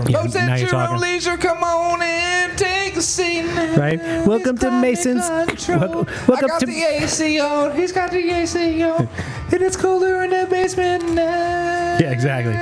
Yeah, 0.08 0.22
Boats 0.22 0.36
now 0.36 0.52
at 0.54 0.60
you're 0.60 0.70
your 0.70 0.88
own 0.90 1.00
leisure. 1.00 1.38
Come 1.38 1.64
on 1.64 2.02
in, 2.04 2.56
take 2.58 2.96
a 2.98 3.02
seat. 3.02 3.44
now. 3.46 3.76
Right. 3.78 4.00
Welcome 4.28 4.58
to 4.60 4.70
Mason's- 4.70 5.28
control. 5.48 5.80
welcome- 5.80 6.06
welcome 6.28 6.46
I 6.46 6.48
got 6.50 6.60
to- 6.60 6.66
the 6.68 6.84
AC 6.84 7.40
on. 7.40 7.76
He's 7.76 7.92
got 7.94 8.12
the 8.12 8.30
AC 8.30 8.84
on. 8.84 9.08
and 9.52 9.62
it's 9.62 9.78
colder 9.78 10.24
in 10.24 10.30
the 10.32 10.46
basement 10.50 11.14
now. 11.14 11.98
Yeah, 12.00 12.12
exactly. 12.12 12.54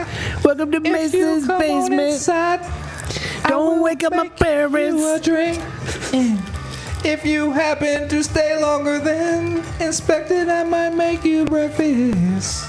Welcome 0.46 0.72
to 0.72 0.78
If 0.78 0.84
Mason's 0.84 1.48
basement. 1.48 2.13
Inside, 3.46 3.54
I 3.54 3.66
Don't 3.66 3.82
wake 3.82 4.04
up 4.04 4.14
my 4.14 4.30
parents. 4.30 5.02
You 5.02 5.16
a 5.16 5.20
parents. 5.20 5.28
drink. 5.28 5.60
Mm. 6.12 7.06
If 7.06 7.26
you 7.26 7.52
happen 7.52 8.10
to 8.10 8.24
stay 8.24 8.60
longer 8.60 9.00
than 9.00 9.64
expected, 9.80 10.50
I 10.50 10.64
might 10.64 10.92
make 10.96 11.24
you 11.24 11.46
breakfast. 11.46 12.66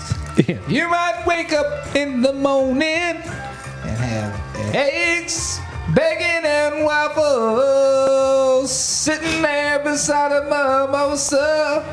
Yeah. 0.47 0.59
You 0.69 0.89
might 0.91 1.25
wake 1.27 1.53
up 1.55 1.97
in 1.97 2.21
the 2.21 2.33
morning 2.35 2.83
and 2.83 3.99
have 3.99 4.75
eggs, 4.75 5.59
bacon, 5.95 6.45
and 6.45 6.85
waffles 6.85 8.71
sitting 8.71 9.43
there 9.43 9.79
beside 9.79 10.33
a 10.33 10.43
mimosa, 10.45 11.85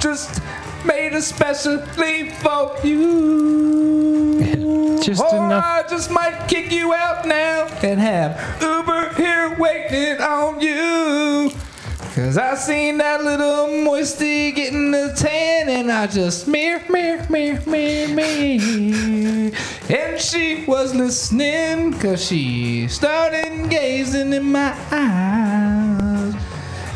just 0.00 0.40
made 0.84 1.12
especially 1.14 2.30
for 2.30 2.76
you. 2.84 4.40
Just 5.02 5.22
or 5.22 5.36
enough- 5.36 5.64
I 5.64 5.82
just 5.88 6.10
might 6.10 6.46
kick 6.48 6.70
you 6.72 6.92
out 6.94 7.26
now 7.26 7.66
and 7.82 8.00
have 8.00 8.38
Uber 8.60 9.14
here 9.16 9.54
waiting 9.58 10.20
on 10.20 10.60
you. 10.60 11.52
Cause 12.14 12.38
I 12.38 12.54
seen 12.54 12.96
that 12.98 13.22
little 13.22 13.68
moisty 13.84 14.50
getting 14.52 14.94
a 14.94 15.12
tan 15.14 15.68
and 15.68 15.92
I 15.92 16.06
just 16.06 16.48
mirror, 16.48 16.80
mirror, 16.88 17.26
mirror, 17.28 17.60
mirror, 17.66 18.08
mirror. 18.08 19.50
And 19.90 20.18
she 20.18 20.64
was 20.66 20.94
listening 20.94 21.92
cause 21.98 22.24
she 22.26 22.88
started 22.88 23.68
gazing 23.68 24.32
in 24.32 24.44
my 24.50 24.72
eyes. 24.90 26.34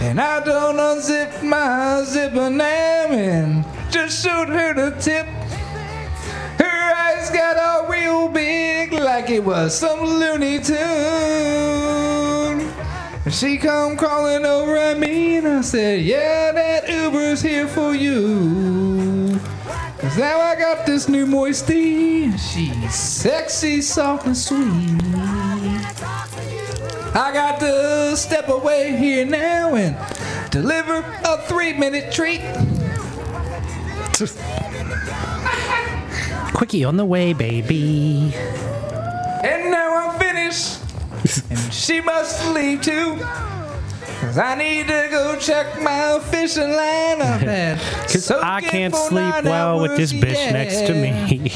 And 0.01 0.19
I 0.19 0.43
don't 0.43 0.77
unzip 0.77 1.43
my 1.43 2.03
zipper 2.05 2.49
now 2.49 3.07
and 3.11 3.65
just 3.91 4.25
showed 4.25 4.49
her 4.49 4.73
the 4.73 4.97
tip. 4.99 5.27
Got 7.33 7.59
all 7.59 7.87
real 7.87 8.29
big 8.29 8.93
like 8.93 9.31
it 9.31 9.45
was 9.45 9.79
some 9.79 10.01
Looney 10.01 10.59
Tune. 10.59 10.79
And 13.25 13.33
she 13.33 13.57
come 13.57 13.97
crawling 13.97 14.45
over 14.45 14.77
at 14.77 14.99
me 14.99 15.37
and 15.37 15.47
I 15.47 15.61
said, 15.61 16.01
Yeah, 16.03 16.51
that 16.51 16.89
Uber's 16.89 17.41
here 17.41 17.69
for 17.69 17.95
you. 17.95 19.39
Cause 19.99 20.19
now 20.19 20.41
I 20.41 20.57
got 20.57 20.87
this 20.87 21.09
new 21.09 21.25
moisty. 21.25 22.37
She's 22.37 22.95
sexy, 22.95 23.81
soft, 23.81 24.27
and 24.27 24.37
sweet. 24.37 25.01
I 27.15 27.31
got 27.33 27.61
to 27.61 28.17
step 28.17 28.49
away 28.49 28.97
here 28.97 29.25
now 29.25 29.77
and 29.77 29.97
deliver 30.51 30.99
a 31.25 31.39
three 31.43 31.75
minute 31.75 32.13
treat. 32.13 32.41
Quickie 36.55 36.85
on 36.85 36.97
the 36.97 37.05
way, 37.05 37.33
baby. 37.33 38.33
And 38.35 39.71
now 39.71 40.11
I'm 40.11 40.19
finished. 40.19 40.81
and 41.51 41.59
she 41.73 42.01
must 42.01 42.47
leave 42.53 42.83
too. 42.83 43.19
Cause 44.21 44.37
I 44.37 44.55
need 44.55 44.87
to 44.89 45.09
go 45.11 45.39
check 45.39 45.81
my 45.81 46.21
fishing 46.31 46.71
line. 46.71 47.23
I've 47.23 47.41
had 47.41 47.79
Because 48.03 48.31
I 48.31 48.61
can't 48.61 48.95
sleep 48.95 49.45
well 49.45 49.81
with 49.81 49.97
this 49.97 50.13
bitch 50.13 50.53
next 50.53 50.87
to 50.87 50.95
me. 50.95 51.51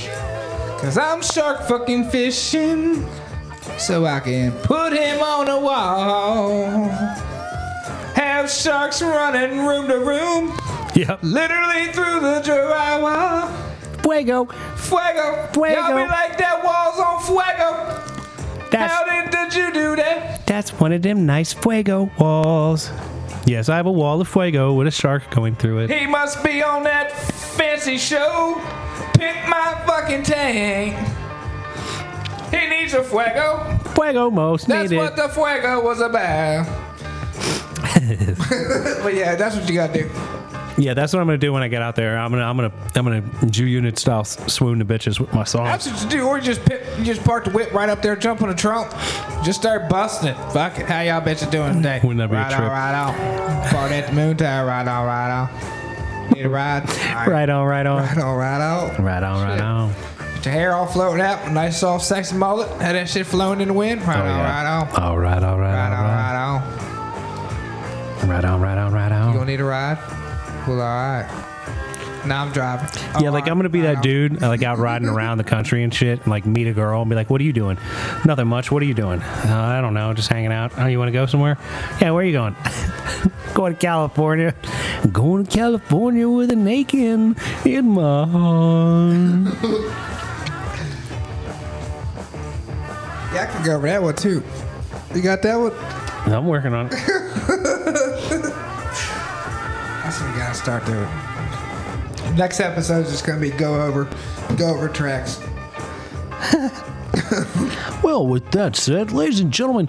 Cause 0.81 0.97
I'm 0.97 1.21
shark 1.23 1.69
fucking 1.69 2.09
fishing. 2.11 3.07
So 3.79 4.07
I 4.07 4.21
can 4.21 4.53
put 4.53 4.93
him 4.93 5.21
on 5.21 5.49
a 5.49 5.61
wall. 5.61 6.89
Have 8.15 8.51
sharks 8.51 9.03
running 9.03 9.67
room 9.67 9.89
to 9.89 9.99
room. 9.99 10.57
Yep. 10.95 11.19
Literally 11.23 11.93
through 11.93 12.21
the 12.21 12.41
drywall. 12.45 13.64
Fuego. 14.05 14.45
Fuego. 14.77 15.49
Fuego. 15.55 15.81
Y'all 15.81 15.97
be 15.97 16.07
like 16.07 16.37
that 16.37 16.63
walls 16.63 16.99
on 16.99 17.23
fuego. 17.23 18.69
That's 18.71 18.93
How 18.93 19.05
did, 19.05 19.31
did 19.31 19.55
you 19.55 19.73
do 19.73 19.97
that? 19.97 20.47
that's 20.47 20.79
one 20.79 20.93
of 20.93 21.01
them 21.01 21.25
nice 21.25 21.55
fuego 21.55 22.11
walls. 22.19 22.91
Yes, 23.47 23.71
I 23.71 23.77
have 23.77 23.87
a 23.87 23.93
wall 23.93 24.21
of 24.21 24.29
fuego 24.29 24.75
with 24.75 24.87
a 24.87 24.91
shark 24.91 25.31
going 25.31 25.55
through 25.57 25.85
it. 25.85 25.91
He 25.91 26.07
must 26.07 26.45
be 26.45 26.63
on 26.63 26.83
that 26.83 27.13
fancy 27.13 27.97
show. 27.97 28.61
Pimp 29.15 29.49
my 29.49 29.83
fucking 29.87 30.23
tank. 30.23 30.95
He 32.53 32.67
needs 32.69 32.93
a 32.93 33.03
fuego. 33.03 33.79
Fuego 33.95 34.31
most 34.31 34.69
That's 34.69 34.91
needed. 34.91 35.03
That's 35.03 35.19
what 35.19 35.29
the 35.29 35.35
fuego 35.35 35.83
was 35.83 36.01
about. 36.03 36.67
but 39.03 39.15
yeah, 39.15 39.35
that's 39.35 39.57
what 39.57 39.67
you 39.67 39.75
gotta 39.77 40.03
do. 40.05 40.11
Yeah, 40.77 40.95
that's 40.95 41.13
what 41.13 41.21
I'm 41.21 41.27
gonna 41.27 41.39
do 41.39 41.53
when 41.53 41.63
I 41.63 41.69
get 41.69 41.83
out 41.83 41.95
there. 41.95 42.19
I'm 42.19 42.33
gonna 42.33 42.45
I'm 42.45 42.57
gonna 42.57 42.73
I'm 42.97 43.05
gonna 43.05 43.23
Jew 43.51 43.65
Unit 43.67 43.97
style 43.99 44.25
swoon 44.25 44.81
the 44.81 44.85
bitches 44.85 45.21
with 45.21 45.33
my 45.33 45.45
song. 45.45 45.67
That's 45.67 45.87
what 45.87 46.03
you 46.03 46.09
do. 46.09 46.27
Or 46.27 46.37
you 46.39 46.43
just 46.43 46.65
pit, 46.65 46.85
you 46.99 47.05
just 47.05 47.23
park 47.23 47.45
the 47.45 47.51
whip 47.53 47.73
right 47.73 47.89
up 47.89 48.03
there, 48.03 48.17
jump 48.17 48.43
on 48.43 48.49
the 48.49 48.55
trunk, 48.57 48.91
just 49.45 49.61
start 49.61 49.89
busting 49.89 50.31
it. 50.31 50.35
Fuck 50.53 50.79
it. 50.81 50.87
How 50.87 51.01
y'all 51.03 51.21
bitches 51.21 51.51
doing 51.51 51.75
today? 51.77 52.01
Wouldn't 52.03 52.19
that 52.19 52.29
be 52.31 52.37
a 52.37 52.41
right 52.41 52.51
trip? 52.51 52.61
on, 52.63 52.69
right 52.71 52.95
on. 53.63 53.69
Part 53.71 53.93
at 53.93 54.09
the 54.09 54.13
moon 54.15 54.37
tower, 54.37 54.67
right 54.67 54.87
on, 54.89 55.07
right 55.07 55.31
on. 55.31 56.31
Need 56.33 56.47
a 56.47 56.49
ride? 56.49 56.89
Right. 56.89 57.29
Right 57.29 57.49
on, 57.51 57.67
right 57.67 57.87
on, 57.87 58.03
Right 58.03 58.19
on, 58.19 58.37
right 58.37 58.61
on. 58.61 59.05
right 59.05 59.23
on, 59.23 59.43
right 59.43 59.61
on. 59.61 59.93
Get 60.37 60.45
your 60.47 60.55
hair 60.55 60.75
all 60.75 60.87
floating 60.87 61.21
out, 61.21 61.53
nice 61.53 61.79
soft 61.79 62.05
sexy 62.05 62.35
mullet. 62.35 62.69
Had 62.83 62.97
that 62.97 63.09
shit 63.09 63.27
flowing 63.27 63.61
in 63.61 63.69
the 63.69 63.75
wind. 63.75 64.03
Right 64.03 64.17
Oh, 64.17 64.21
on, 64.23 64.27
yeah. 64.27 64.43
right 64.63 64.67
on. 64.67 64.89
All 65.03 65.19
right, 65.19 65.43
all 65.43 65.59
right, 65.61 65.73
Right 65.73 65.93
on, 65.93 66.05
right, 66.05 66.35
on. 68.25 68.29
right 68.29 68.45
on. 68.45 68.61
right 68.61 68.79
on, 68.79 68.93
right 68.93 69.13
on, 69.13 69.33
You 69.33 69.39
gonna 69.39 69.51
need 69.51 69.61
a 69.61 69.65
ride? 69.65 69.99
Well, 70.67 70.81
all 70.81 70.87
right. 70.87 71.51
Now 72.27 72.43
I'm 72.43 72.53
driving. 72.53 72.89
Yeah, 73.21 73.31
like 73.31 73.49
I'm 73.49 73.59
gonna 73.59 73.69
be 73.69 73.83
that 73.83 74.03
dude, 74.03 74.43
uh, 74.43 74.49
like 74.49 74.63
out 74.63 74.79
riding 74.79 75.09
around 75.09 75.37
the 75.37 75.45
country 75.45 75.83
and 75.83 75.93
shit, 75.93 76.21
and 76.21 76.29
like 76.29 76.47
meet 76.47 76.67
a 76.67 76.73
girl 76.73 77.03
and 77.03 77.11
be 77.11 77.15
like, 77.15 77.29
"What 77.29 77.41
are 77.41 77.45
you 77.45 77.53
doing?" 77.53 77.77
Nothing 78.25 78.47
much. 78.47 78.71
What 78.71 78.83
are 78.83 78.87
you 78.87 78.95
doing? 78.95 79.21
Uh, 79.21 79.75
I 79.79 79.83
don't 79.83 79.93
know, 79.93 80.15
just 80.15 80.29
hanging 80.29 80.53
out. 80.53 80.73
Oh, 80.79 80.87
you 80.87 80.99
want 80.99 81.09
to 81.09 81.13
go 81.13 81.27
somewhere? 81.27 81.59
Yeah, 82.01 82.13
where 82.13 82.23
are 82.23 82.27
you 82.27 82.33
going? 82.33 82.57
going 83.55 83.75
to 83.75 83.79
California. 83.79 84.55
Going 85.13 85.45
to 85.45 85.51
California 85.51 86.27
with 86.29 86.51
an 86.51 86.67
aching 86.67 87.37
in 87.67 87.89
my 87.89 88.27
heart. 88.27 89.55
Yeah, 93.35 93.43
I 93.43 93.47
can 93.53 93.65
go 93.65 93.77
over 93.77 93.87
that 93.87 94.03
one 94.03 94.17
too. 94.17 94.43
You 95.15 95.21
got 95.21 95.43
that 95.43 95.57
one? 95.57 95.73
I'm 96.33 96.47
working 96.47 96.73
on 96.73 96.89
it. 96.91 97.14
Start 100.65 100.87
doing. 100.87 101.09
Next 102.37 102.59
episode 102.59 103.05
is 103.05 103.11
just 103.11 103.27
gonna 103.27 103.39
be 103.39 103.51
go 103.51 103.83
over, 103.83 104.09
go 104.57 104.75
over 104.75 104.89
tracks. 104.89 105.41
Well, 108.03 108.27
with 108.27 108.51
that 108.51 108.77
said, 108.77 109.13
ladies 109.13 109.41
and 109.41 109.51
gentlemen, 109.51 109.89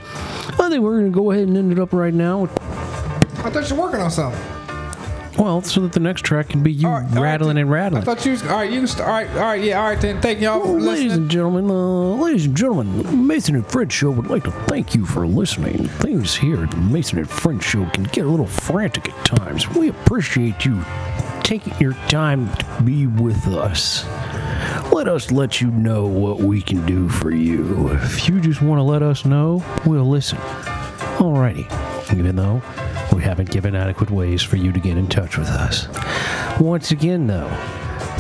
I 0.57 0.69
think 0.69 0.81
we're 0.81 0.99
gonna 0.99 1.09
go 1.09 1.31
ahead 1.31 1.49
and 1.49 1.57
end 1.57 1.73
it 1.73 1.79
up 1.79 1.91
right 1.91 2.13
now. 2.13 2.43
I 2.43 3.49
thought 3.49 3.69
you 3.69 3.75
were 3.75 3.83
working 3.83 3.99
on 3.99 4.09
something. 4.09 4.41
Well, 5.37 5.61
so 5.61 5.81
that 5.81 5.91
the 5.93 5.99
next 5.99 6.21
track 6.21 6.49
can 6.49 6.63
be 6.63 6.71
you 6.71 6.87
All 6.87 6.93
right, 6.93 7.03
all 7.03 7.09
right, 7.15 7.21
rattling 7.21 7.55
then. 7.55 7.63
and 7.63 7.71
rattling. 7.71 8.01
I 8.01 8.05
thought 8.05 8.25
you 8.25 8.31
was 8.31 8.43
all 8.43 8.49
right. 8.49 8.71
You 8.71 8.79
can 8.79 8.87
start. 8.87 9.07
All 9.09 9.13
right, 9.13 9.29
all 9.37 9.43
right, 9.43 9.61
yeah, 9.63 9.81
all 9.81 9.89
right. 9.89 9.99
Then 10.01 10.21
thank 10.21 10.39
y'all 10.39 10.61
for 10.61 10.73
Well, 10.73 10.81
ladies 10.81 11.13
and 11.13 11.29
gentlemen, 11.29 11.69
uh, 11.69 12.15
ladies 12.23 12.45
and 12.45 12.55
gentlemen, 12.55 13.27
Mason 13.27 13.55
and 13.55 13.65
Fred 13.67 13.91
Show 13.91 14.11
would 14.11 14.27
like 14.27 14.43
to 14.45 14.51
thank 14.51 14.95
you 14.95 15.05
for 15.05 15.27
listening. 15.27 15.87
Things 15.87 16.35
here 16.35 16.63
at 16.63 16.71
the 16.71 16.77
Mason 16.77 17.17
and 17.17 17.29
Fred 17.29 17.61
Show 17.61 17.85
can 17.89 18.03
get 18.05 18.25
a 18.25 18.29
little 18.29 18.47
frantic 18.47 19.09
at 19.09 19.25
times. 19.25 19.67
We 19.69 19.89
appreciate 19.89 20.63
you 20.65 20.83
taking 21.43 21.77
your 21.79 21.93
time 22.07 22.51
to 22.55 22.81
be 22.83 23.05
with 23.07 23.45
us. 23.47 24.05
Let 24.91 25.07
us 25.07 25.31
let 25.31 25.59
you 25.61 25.69
know 25.69 26.05
what 26.07 26.39
we 26.39 26.61
can 26.61 26.85
do 26.85 27.07
for 27.09 27.29
you. 27.31 27.89
If 27.91 28.27
you 28.29 28.39
just 28.39 28.61
want 28.61 28.79
to 28.79 28.83
let 28.83 29.03
us 29.03 29.25
know, 29.25 29.63
we'll 29.85 30.05
listen. 30.05 30.37
Alrighty, 31.17 31.67
even 32.13 32.35
though 32.35 32.61
we 33.13 33.21
haven't 33.21 33.51
given 33.51 33.75
adequate 33.75 34.11
ways 34.11 34.41
for 34.41 34.57
you 34.57 34.71
to 34.71 34.79
get 34.79 34.97
in 34.97 35.07
touch 35.07 35.37
with 35.37 35.47
us. 35.47 35.87
Once 36.59 36.91
again, 36.91 37.27
though, 37.27 37.49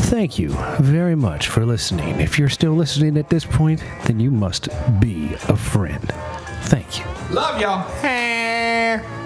thank 0.09 0.37
you 0.37 0.49
very 0.79 1.15
much 1.15 1.47
for 1.47 1.65
listening. 1.65 2.19
If 2.19 2.37
you're 2.37 2.49
still 2.49 2.73
listening 2.73 3.17
at 3.17 3.29
this 3.29 3.45
point, 3.45 3.83
then 4.05 4.19
you 4.19 4.31
must 4.31 4.69
be 4.99 5.33
a 5.47 5.55
friend. 5.55 6.13
Thank 6.63 6.99
you. 6.99 7.05
Love 7.31 7.59
y'all. 7.61 9.24